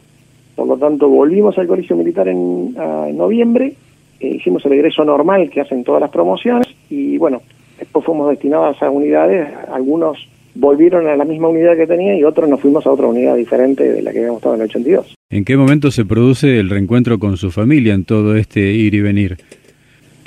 Por 0.56 0.66
lo 0.68 0.76
tanto, 0.76 1.08
volvimos 1.08 1.56
al 1.58 1.66
colegio 1.66 1.96
militar 1.96 2.28
en, 2.28 2.74
noviembre, 2.74 3.74
eh, 4.20 4.28
hicimos 4.28 4.64
el 4.66 4.72
egreso 4.72 5.04
normal 5.04 5.50
que 5.50 5.60
hacen 5.60 5.84
todas 5.84 6.00
las 6.00 6.10
promociones 6.10 6.66
y 6.90 7.18
bueno, 7.18 7.42
después 7.78 8.04
fuimos 8.04 8.30
destinados 8.30 8.80
a 8.82 8.90
unidades, 8.90 9.48
algunos 9.72 10.28
volvieron 10.54 11.06
a 11.06 11.16
la 11.16 11.24
misma 11.24 11.48
unidad 11.48 11.76
que 11.76 11.86
tenía 11.86 12.16
y 12.16 12.24
otros 12.24 12.48
nos 12.48 12.60
fuimos 12.60 12.86
a 12.86 12.90
otra 12.90 13.06
unidad 13.06 13.36
diferente 13.36 13.90
de 13.90 14.02
la 14.02 14.12
que 14.12 14.18
habíamos 14.18 14.38
estado 14.38 14.54
en 14.54 14.60
el 14.62 14.68
82. 14.68 15.14
¿En 15.30 15.44
qué 15.44 15.56
momento 15.56 15.90
se 15.90 16.04
produce 16.04 16.58
el 16.58 16.70
reencuentro 16.70 17.18
con 17.18 17.36
su 17.36 17.50
familia 17.50 17.94
en 17.94 18.04
todo 18.04 18.36
este 18.36 18.60
ir 18.60 18.94
y 18.94 19.00
venir? 19.00 19.36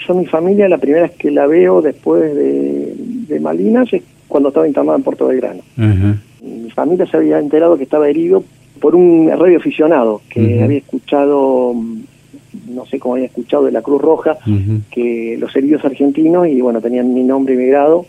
Yo 0.06 0.13
mi 0.13 0.26
familia 0.26 0.70
la 0.70 0.78
primera 0.78 1.04
vez 1.04 1.12
que 1.12 1.32
la 1.32 1.48
veo 1.48 1.82
después 1.82 2.36
de, 2.36 2.94
de 3.28 3.40
Malinas 3.40 3.92
es 3.94 4.04
cuando 4.28 4.50
estaba 4.50 4.68
internado 4.68 4.98
en 4.98 5.04
Puerto 5.04 5.28
Belgrano. 5.28 5.62
Mi 6.42 6.70
familia 6.72 7.06
se 7.08 7.18
había 7.18 7.40
enterado 7.40 7.78
que 7.78 7.84
estaba 7.84 8.10
herido 8.10 8.44
por 8.80 8.96
un 8.96 9.30
radioaficionado 9.30 10.22
que 10.30 10.62
había 10.62 10.78
escuchado 10.78 11.74
no 12.68 12.86
sé 12.86 13.00
cómo 13.00 13.16
había 13.16 13.28
escuchado 13.28 13.66
de 13.66 13.72
la 13.72 13.82
Cruz 13.82 14.02
Roja, 14.02 14.38
que 14.92 15.38
los 15.40 15.56
heridos 15.56 15.84
argentinos, 15.86 16.48
y 16.48 16.62
bueno, 16.62 16.82
tenían 16.82 17.13
mi 17.13 17.24
nombre 17.24 17.54
y 17.54 17.58
mi 17.58 17.66
grado, 17.66 18.06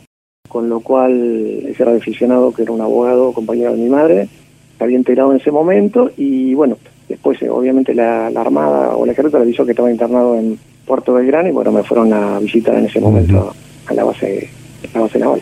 con 0.49 0.69
lo 0.69 0.81
cual 0.81 1.63
ese 1.67 1.83
era 1.83 1.95
aficionado, 1.95 2.53
que 2.53 2.63
era 2.63 2.73
un 2.73 2.81
abogado, 2.81 3.33
compañero 3.33 3.73
de 3.73 3.79
mi 3.79 3.89
madre, 3.89 4.29
se 4.77 4.85
había 4.85 4.97
enterado 4.97 5.33
en 5.33 5.41
ese 5.41 5.51
momento 5.51 6.11
y 6.17 6.55
bueno, 6.55 6.79
después 7.09 7.41
eh, 7.43 7.51
obviamente 7.51 7.95
la, 7.95 8.29
Armada 8.29 8.97
o 8.97 9.05
la 9.05 9.13
Ejército 9.13 9.39
le 9.39 9.45
avisó 9.45 9.65
que 9.65 9.73
estaba 9.73 9.91
internado 9.91 10.39
en 10.39 10.59
Puerto 10.87 11.15
Belgrano 11.15 11.49
y 11.49 11.53
bueno, 11.53 11.73
me 11.73 11.83
fueron 11.83 12.13
a 12.13 12.39
visitar 12.39 12.77
en 12.77 12.87
ese 12.87 13.01
momento 13.01 13.53
a 13.87 13.95
la 13.95 14.05
base, 14.05 14.49
la 14.95 15.01
base 15.01 15.19
naval. 15.19 15.41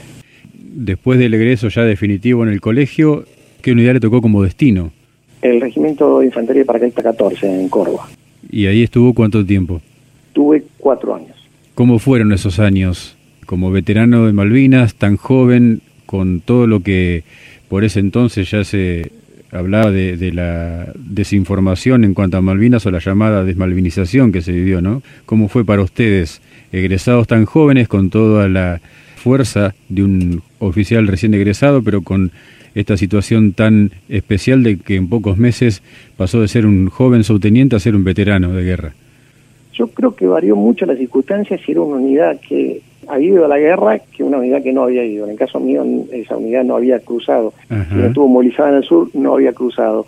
después 0.53 1.19
del 1.19 1.35
egreso 1.35 1.69
ya 1.69 1.83
definitivo 1.83 2.43
en 2.43 2.51
el 2.51 2.61
colegio, 2.61 3.25
¿qué 3.63 3.73
unidad 3.73 3.95
le 3.95 4.01
tocó 4.01 4.21
como 4.21 4.43
destino? 4.43 4.91
El 5.43 5.61
Regimiento 5.61 6.21
de 6.21 6.27
Infantería 6.27 6.63
de 6.63 6.67
Paracaidista 6.67 7.03
14 7.03 7.61
en 7.61 7.69
Córdoba. 7.69 8.09
¿Y 8.51 8.67
ahí 8.67 8.83
estuvo 8.83 9.13
cuánto 9.13 9.45
tiempo? 9.45 9.81
Tuve 10.33 10.65
cuatro 10.79 11.15
años. 11.15 11.37
¿Cómo 11.75 11.99
fueron 11.99 12.33
esos 12.33 12.59
años 12.59 13.16
como 13.47 13.71
veterano 13.71 14.27
de 14.27 14.33
Malvinas, 14.33 14.95
tan 14.97 15.17
joven, 15.17 15.81
con 16.05 16.41
todo 16.41 16.67
lo 16.67 16.81
que 16.81 17.25
por 17.69 17.85
ese 17.85 18.01
entonces 18.01 18.51
ya 18.51 18.65
se 18.65 19.11
hablaba 19.51 19.91
de, 19.91 20.33
la 20.33 20.93
desinformación 20.95 22.05
en 22.05 22.15
cuanto 22.15 22.37
a 22.37 22.43
Malvinas 22.43 22.85
o 22.87 22.91
la 22.91 22.99
llamada 22.99 23.45
desmalvinización 23.45 24.33
que 24.33 24.43
se 24.43 24.53
vivió, 24.53 24.81
¿no? 24.81 25.03
¿Cómo 25.25 25.49
fue 25.49 25.65
para 25.65 25.83
ustedes, 25.83 26.41
egresados 26.73 27.27
tan 27.27 27.45
jóvenes, 27.45 27.89
con 27.89 28.11
toda 28.11 28.49
la 28.49 28.81
fuerza 29.17 29.75
de 29.89 30.03
un 30.03 30.43
oficial 30.59 31.07
recién 31.07 31.35
egresado, 31.35 31.83
pero 31.83 32.03
con 32.03 32.33
esta 32.75 32.97
situación 32.97 33.53
tan 33.53 33.91
especial 34.09 34.63
de 34.63 34.77
que 34.77 34.97
en 34.97 35.09
pocos 35.09 35.39
meses 35.39 35.83
pasó 36.17 36.41
de 36.41 36.49
ser 36.49 36.67
un 36.67 36.89
joven 36.89 37.25
subteniente 37.25 37.75
a 37.75 37.81
ser 37.81 37.97
un 37.97 38.05
veterano 38.05 38.53
de 38.53 38.63
guerra? 38.63 38.95
Yo 39.73 39.89
creo 39.89 40.15
que 40.15 40.27
varió 40.27 40.57
mucho 40.57 40.87
las 40.87 40.99
circunstancias 40.99 41.61
si 41.65 41.73
era 41.73 41.81
una 41.81 41.97
unidad 41.97 42.39
que 42.47 42.81
había 43.09 43.29
ido 43.29 43.45
a 43.45 43.49
la 43.49 43.59
guerra 43.59 43.99
que 43.99 44.25
una 44.25 44.39
unidad 44.39 44.63
que 44.63 44.73
no 44.73 44.85
había 44.85 45.05
ido. 45.05 45.25
En 45.25 45.33
el 45.33 45.39
caso 45.39 45.61
mío, 45.61 45.85
esa 46.13 46.37
unidad 46.37 46.65
no 46.65 46.77
había 46.77 46.99
cruzado. 47.01 47.53
Si 47.69 48.01
estuvo 48.01 48.29
movilizada 48.29 48.71
en 48.71 48.77
el 48.77 48.85
sur, 48.85 49.09
no 49.15 49.35
había 49.35 49.53
cruzado. 49.53 50.07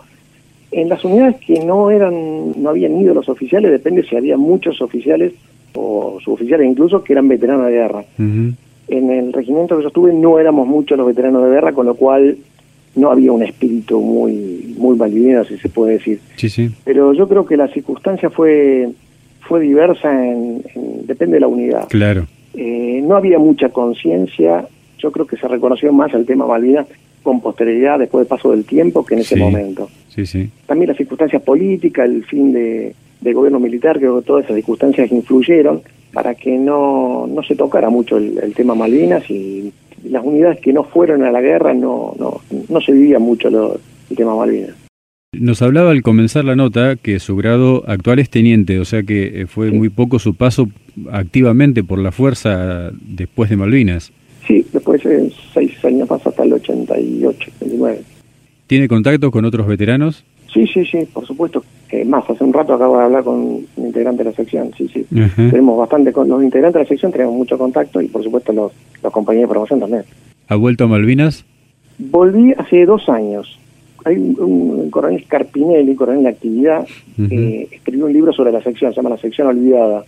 En 0.71 0.89
las 0.89 1.03
unidades 1.03 1.37
que 1.37 1.63
no 1.63 1.89
eran, 1.89 2.61
no 2.61 2.69
habían 2.69 2.99
ido 2.99 3.13
los 3.13 3.27
oficiales, 3.27 3.71
depende 3.71 4.03
si 4.03 4.15
había 4.15 4.37
muchos 4.37 4.81
oficiales 4.81 5.33
o 5.73 6.19
suboficiales 6.23 6.67
incluso 6.67 7.03
que 7.03 7.13
eran 7.13 7.27
veteranos 7.27 7.67
de 7.67 7.71
guerra. 7.71 8.03
En 8.17 9.11
el 9.11 9.33
regimiento 9.33 9.77
que 9.77 9.83
yo 9.83 9.87
estuve 9.89 10.13
no 10.13 10.39
éramos 10.39 10.67
muchos 10.67 10.97
los 10.97 11.07
veteranos 11.07 11.43
de 11.43 11.51
guerra, 11.51 11.73
con 11.73 11.85
lo 11.85 11.95
cual 11.95 12.37
no 12.95 13.11
había 13.11 13.31
un 13.31 13.43
espíritu 13.43 14.01
muy 14.01 14.75
muy 14.77 14.97
malvivino, 14.97 15.43
si 15.43 15.57
se 15.57 15.69
puede 15.69 15.93
decir. 15.93 16.19
Sí, 16.37 16.49
sí. 16.49 16.71
Pero 16.83 17.13
yo 17.13 17.27
creo 17.27 17.45
que 17.45 17.57
la 17.57 17.67
circunstancia 17.67 18.29
fue 18.29 18.89
fue 19.41 19.59
diversa, 19.59 20.11
en, 20.11 20.63
depende 21.05 21.35
de 21.35 21.39
la 21.41 21.47
unidad. 21.47 21.87
Claro. 21.89 22.27
No 23.09 23.15
había 23.15 23.39
mucha 23.39 23.69
conciencia, 23.69 24.67
yo 24.99 25.11
creo 25.11 25.25
que 25.25 25.35
se 25.35 25.47
reconoció 25.47 25.91
más 25.91 26.13
el 26.13 26.27
tema 26.27 26.45
Malvinas 26.45 26.85
con 27.23 27.41
posterioridad, 27.41 27.97
después 27.97 28.21
del 28.21 28.27
paso 28.27 28.51
del 28.51 28.65
tiempo, 28.65 29.03
que 29.03 29.15
en 29.15 29.21
ese 29.21 29.35
momento. 29.35 29.89
Sí, 30.09 30.27
sí. 30.27 30.47
También 30.67 30.89
las 30.89 30.97
circunstancias 30.97 31.41
políticas, 31.41 32.07
el 32.07 32.23
fin 32.23 32.53
de, 32.53 32.93
del 33.19 33.33
gobierno 33.33 33.59
militar, 33.59 33.97
creo 33.97 34.19
que 34.19 34.27
todas 34.27 34.43
esas 34.45 34.57
circunstancias 34.57 35.11
influyeron 35.11 35.81
para 36.13 36.35
que 36.35 36.55
no, 36.55 37.25
no 37.25 37.41
se 37.41 37.55
tocara 37.55 37.89
mucho 37.89 38.17
el, 38.17 38.53
tema 38.53 38.75
Malvinas 38.75 39.27
y 39.31 39.73
las 40.03 40.23
unidades 40.23 40.59
que 40.59 40.71
no 40.71 40.83
fueron 40.83 41.23
a 41.23 41.31
la 41.31 41.41
guerra 41.41 41.73
no, 41.73 42.13
no, 42.15 42.41
no 42.69 42.79
se 42.79 42.91
vivía 42.91 43.17
mucho 43.17 43.47
el 43.47 44.15
tema 44.15 44.35
Malvinas. 44.35 44.75
Nos 45.31 45.61
hablaba 45.61 45.91
al 45.91 46.01
comenzar 46.01 46.43
la 46.43 46.55
nota 46.55 46.95
que 46.95 47.19
su 47.19 47.35
grado 47.35 47.83
actual 47.87 48.17
es 48.17 48.31
teniente, 48.31 48.79
o 48.79 48.85
sea 48.85 49.03
que 49.03 49.41
eh, 49.41 49.45
fue 49.45 49.69
muy 49.69 49.89
poco 49.89 50.17
su 50.17 50.33
paso 50.33 50.69
activamente 51.11 51.83
por 51.83 51.99
la 51.99 52.11
fuerza 52.11 52.89
después 52.99 53.51
de 53.51 53.57
Malvinas. 53.57 54.11
Sí, 54.47 54.65
después 54.73 55.03
de 55.03 55.31
seis 55.53 55.85
años 55.85 56.09
más 56.09 56.25
hasta 56.25 56.43
el 56.43 56.53
88, 56.53 57.51
89. 57.57 58.01
¿Tiene 58.65 58.87
contacto 58.87 59.29
con 59.29 59.45
otros 59.45 59.67
veteranos? 59.67 60.25
Sí, 60.51 60.65
sí, 60.65 60.83
sí, 60.83 61.07
por 61.13 61.27
supuesto. 61.27 61.63
Eh, 61.91 62.03
más, 62.05 62.27
hace 62.27 62.43
un 62.43 62.51
rato 62.51 62.73
acabo 62.73 62.97
de 62.97 63.03
hablar 63.03 63.23
con 63.23 63.35
un 63.35 63.67
integrante 63.77 64.23
de 64.23 64.31
la 64.31 64.35
sección, 64.35 64.71
sí, 64.75 64.89
sí. 64.91 65.05
Tenemos 65.35 65.77
bastante, 65.77 66.11
con 66.11 66.27
los 66.27 66.41
integrantes 66.41 66.79
de 66.79 66.83
la 66.85 66.89
sección 66.89 67.11
tenemos 67.11 67.35
mucho 67.35 67.55
contacto 67.55 68.01
y 68.01 68.07
por 68.07 68.23
supuesto 68.23 68.51
los, 68.51 68.71
los 69.03 69.13
compañeros 69.13 69.47
de 69.47 69.53
promoción 69.53 69.79
también. 69.79 70.05
¿Ha 70.47 70.55
vuelto 70.55 70.85
a 70.85 70.87
Malvinas? 70.87 71.45
Volví 71.99 72.53
hace 72.57 72.87
dos 72.87 73.07
años 73.09 73.59
hay 74.05 74.15
un, 74.15 74.89
coronel 74.89 75.25
Carpinelli, 75.27 75.95
coronel 75.95 76.23
de 76.23 76.29
actividad, 76.29 76.87
que 77.27 77.67
escribió 77.71 78.05
un 78.05 78.13
libro 78.13 78.33
sobre 78.33 78.51
la 78.51 78.61
sección, 78.61 78.91
se 78.91 78.97
llama 78.97 79.09
La 79.09 79.17
sección 79.17 79.47
olvidada. 79.47 80.03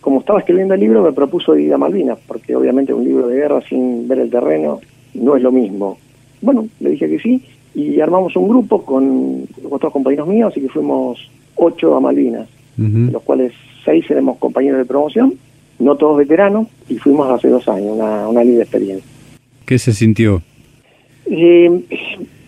Como 0.00 0.20
estaba 0.20 0.40
escribiendo 0.40 0.74
el 0.74 0.80
libro, 0.80 1.02
me 1.02 1.12
propuso 1.12 1.56
ir 1.56 1.72
a 1.72 1.78
Malvinas, 1.78 2.18
porque 2.26 2.54
obviamente 2.54 2.92
un 2.92 3.04
libro 3.04 3.26
de 3.26 3.36
guerra 3.36 3.62
sin 3.68 4.06
ver 4.06 4.18
el 4.18 4.30
terreno 4.30 4.80
no 5.14 5.36
es 5.36 5.42
lo 5.42 5.50
mismo. 5.50 5.98
Bueno, 6.42 6.68
le 6.80 6.90
dije 6.90 7.08
que 7.08 7.18
sí, 7.18 7.42
y 7.74 8.00
armamos 8.00 8.36
un 8.36 8.48
grupo 8.48 8.82
con 8.82 9.46
otros 9.70 9.92
compañeros 9.92 10.28
míos, 10.28 10.52
así 10.52 10.60
que 10.60 10.68
fuimos 10.68 11.30
ocho 11.54 11.96
a 11.96 12.00
Malvinas, 12.00 12.48
de 12.76 13.12
los 13.12 13.22
cuales 13.22 13.52
seis 13.84 14.04
éramos 14.10 14.38
compañeros 14.38 14.78
de 14.78 14.84
promoción, 14.84 15.34
no 15.78 15.96
todos 15.96 16.18
veteranos, 16.18 16.68
y 16.88 16.96
fuimos 16.98 17.28
hace 17.30 17.48
dos 17.48 17.66
años, 17.68 17.96
una, 17.96 18.28
una 18.28 18.44
linda 18.44 18.62
experiencia. 18.62 19.08
¿Qué 19.64 19.78
se 19.78 19.92
sintió? 19.92 20.42
Eh, 21.26 21.70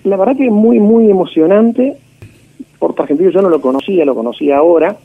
la 0.06 0.16
verdad 0.16 0.36
que 0.36 0.46
es 0.46 0.52
muy, 0.52 0.78
muy 0.78 1.10
emocionante. 1.10 1.96
Puerto 2.78 3.02
Argentino 3.02 3.30
yo 3.30 3.42
no 3.42 3.48
lo 3.48 3.60
conocía, 3.60 4.04
lo 4.04 4.14
conocía 4.14 4.58
ahora, 4.58 4.96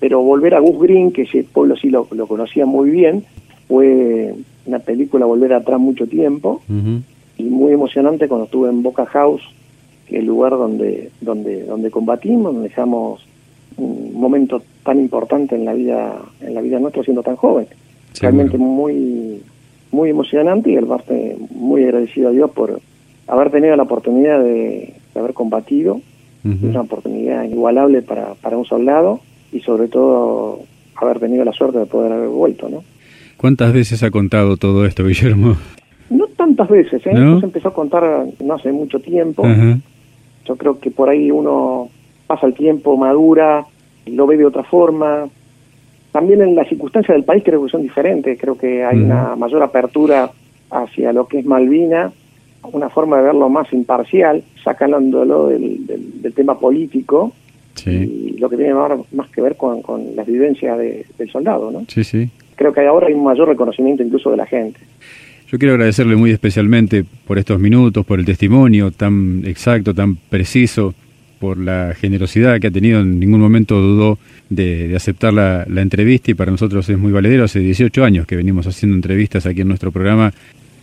pero 0.00 0.22
volver 0.22 0.54
a 0.54 0.60
Gus 0.60 0.80
Green, 0.80 1.12
que 1.12 1.22
ese 1.22 1.44
pueblo 1.44 1.76
sí 1.76 1.90
lo, 1.90 2.06
conocía 2.06 2.64
muy 2.64 2.90
bien, 2.90 3.24
fue 3.68 4.34
una 4.64 4.78
película 4.78 5.26
volver 5.26 5.52
atrás 5.52 5.78
mucho 5.78 6.06
tiempo 6.06 6.62
y 7.38 7.42
muy 7.44 7.72
emocionante 7.72 8.28
cuando 8.28 8.46
estuve 8.46 8.70
en 8.70 8.82
Boca 8.82 9.04
House, 9.06 9.42
que 10.06 10.16
es 10.16 10.20
el 10.20 10.26
lugar 10.26 10.52
donde, 10.52 11.10
donde, 11.20 11.64
donde 11.64 11.90
combatimos, 11.90 12.54
donde 12.54 12.68
dejamos 12.68 13.26
un 13.76 14.12
momento 14.14 14.62
tan 14.84 14.98
importante 14.98 15.54
en 15.54 15.66
la 15.66 15.74
vida, 15.74 16.16
en 16.40 16.54
la 16.54 16.62
vida 16.62 16.78
nuestra 16.78 17.02
siendo 17.02 17.22
tan 17.22 17.36
joven. 17.36 17.66
Realmente 18.20 18.56
muy, 18.56 19.42
muy 19.90 20.10
emocionante 20.10 20.70
y 20.70 20.76
el 20.76 20.86
parte 20.86 21.36
muy 21.50 21.84
agradecido 21.84 22.28
a 22.30 22.32
Dios 22.32 22.50
por, 22.52 22.80
haber 23.26 23.50
tenido 23.50 23.76
la 23.76 23.82
oportunidad 23.82 24.42
de, 24.42 24.94
haber 25.14 25.34
combatido, 25.34 26.00
es 26.44 26.62
una 26.62 26.82
oportunidad 26.82 27.42
inigualable 27.42 28.02
para, 28.02 28.34
para 28.34 28.56
un 28.56 28.64
soldado 28.64 29.18
y 29.50 29.60
sobre 29.60 29.88
todo 29.88 30.60
haber 30.94 31.18
tenido 31.18 31.44
la 31.44 31.52
suerte 31.52 31.78
de 31.78 31.86
poder 31.86 32.12
haber 32.12 32.28
vuelto, 32.28 32.68
¿no? 32.68 32.84
¿Cuántas 33.36 33.72
veces 33.72 34.02
ha 34.04 34.10
contado 34.10 34.56
todo 34.56 34.86
esto, 34.86 35.04
Guillermo? 35.04 35.56
No 36.08 36.26
tantas 36.28 36.68
veces, 36.68 37.04
¿eh? 37.04 37.10
se 37.12 37.44
empezó 37.44 37.68
a 37.68 37.74
contar 37.74 38.26
no 38.42 38.54
hace 38.54 38.70
mucho 38.70 39.00
tiempo. 39.00 39.44
Yo 40.44 40.56
creo 40.56 40.78
que 40.78 40.92
por 40.92 41.08
ahí 41.08 41.30
uno 41.30 41.88
pasa 42.26 42.46
el 42.46 42.54
tiempo, 42.54 42.96
madura, 42.96 43.64
lo 44.06 44.26
ve 44.26 44.36
de 44.36 44.46
otra 44.46 44.62
forma. 44.62 45.26
También 46.12 46.42
en 46.42 46.54
las 46.54 46.68
circunstancias 46.68 47.14
del 47.14 47.24
país 47.24 47.42
creo 47.44 47.64
que 47.64 47.70
son 47.70 47.82
diferentes. 47.82 48.38
Creo 48.40 48.56
que 48.56 48.84
hay 48.84 48.98
una 48.98 49.34
mayor 49.34 49.62
apertura 49.62 50.30
hacia 50.70 51.12
lo 51.12 51.26
que 51.26 51.40
es 51.40 51.44
Malvina 51.44 52.12
una 52.72 52.88
forma 52.90 53.18
de 53.18 53.24
verlo 53.24 53.48
más 53.48 53.72
imparcial, 53.72 54.42
sacándolo 54.62 55.48
del, 55.48 55.86
del, 55.86 56.32
tema 56.34 56.58
político 56.58 57.32
y 57.84 58.36
lo 58.38 58.48
que 58.48 58.56
tiene 58.56 58.74
más, 58.74 59.28
que 59.30 59.40
ver 59.40 59.56
con, 59.56 59.82
con 59.82 60.16
las 60.16 60.26
vivencias 60.26 60.78
del 60.78 61.30
soldado, 61.30 61.70
¿no? 61.70 61.84
Sí, 61.88 62.04
sí. 62.04 62.28
Creo 62.54 62.72
que 62.72 62.86
ahora 62.86 63.06
hay 63.08 63.14
un 63.14 63.24
mayor 63.24 63.48
reconocimiento 63.48 64.02
incluso 64.02 64.30
de 64.30 64.36
la 64.38 64.46
gente. 64.46 64.80
Yo 65.48 65.58
quiero 65.58 65.74
agradecerle 65.74 66.16
muy 66.16 66.30
especialmente 66.32 67.04
por 67.26 67.38
estos 67.38 67.60
minutos, 67.60 68.04
por 68.04 68.18
el 68.18 68.26
testimonio 68.26 68.90
tan 68.90 69.42
exacto, 69.46 69.94
tan 69.94 70.16
preciso, 70.16 70.94
por 71.38 71.58
la 71.58 71.94
generosidad 71.94 72.58
que 72.58 72.66
ha 72.66 72.70
tenido. 72.70 73.00
En 73.00 73.20
ningún 73.20 73.40
momento 73.40 73.80
dudó 73.80 74.18
de, 74.48 74.88
de 74.88 74.96
aceptar 74.96 75.32
la, 75.32 75.64
la, 75.68 75.82
entrevista 75.82 76.30
y 76.30 76.34
para 76.34 76.50
nosotros 76.50 76.88
es 76.88 76.98
muy 76.98 77.12
valedero. 77.12 77.44
Hace 77.44 77.60
18 77.60 78.04
años 78.04 78.26
que 78.26 78.34
venimos 78.34 78.66
haciendo 78.66 78.96
entrevistas 78.96 79.46
aquí 79.46 79.60
en 79.60 79.68
nuestro 79.68 79.92
programa. 79.92 80.32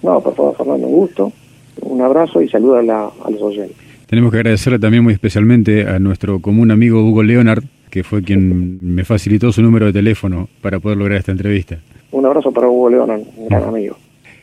No, 0.01 0.21
por 0.21 0.35
favor, 0.35 0.55
Fernando, 0.55 0.87
un 0.87 0.93
gusto 0.93 1.33
un 1.81 2.01
abrazo 2.01 2.41
y 2.41 2.49
saludo 2.49 2.77
a, 2.77 2.83
los 2.83 3.41
oyentes. 3.41 3.77
Tenemos 4.07 4.31
que 4.31 4.37
agradecerle 4.37 4.79
también 4.79 5.03
muy 5.03 5.13
especialmente 5.13 5.87
a 5.87 5.99
nuestro 5.99 6.39
común 6.39 6.71
amigo 6.71 7.03
Hugo 7.03 7.23
Leonard, 7.23 7.63
que 7.89 8.03
fue 8.03 8.23
quien 8.23 8.79
me 8.81 9.03
facilitó 9.03 9.51
su 9.51 9.61
número 9.61 9.87
de 9.87 9.93
teléfono 9.93 10.49
para 10.61 10.79
poder 10.79 10.97
lograr 10.97 11.19
esta 11.19 11.31
entrevista. 11.31 11.79
Un 12.11 12.25
abrazo 12.25 12.51
para 12.51 12.67
Hugo 12.67 12.89
Leonard, 12.89 13.21
un 13.37 13.47
gran 13.47 13.63
amigo. 13.63 13.97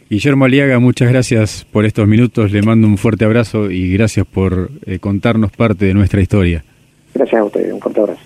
Guillermo 0.08 0.44
Aliaga, 0.44 0.80
muchas 0.80 1.08
gracias 1.08 1.64
por 1.70 1.84
estos 1.84 2.08
minutos, 2.08 2.50
le 2.50 2.62
mando 2.62 2.88
un 2.88 2.98
fuerte 2.98 3.24
abrazo 3.24 3.70
y 3.70 3.92
gracias 3.92 4.26
por 4.26 4.70
eh, 4.84 4.98
contarnos 4.98 5.52
parte 5.52 5.84
de 5.84 5.94
nuestra 5.94 6.20
historia. 6.20 6.64
Gracias 7.14 7.40
a 7.40 7.44
ustedes, 7.44 7.72
un 7.72 7.80
fuerte 7.80 8.00
abrazo. 8.00 8.20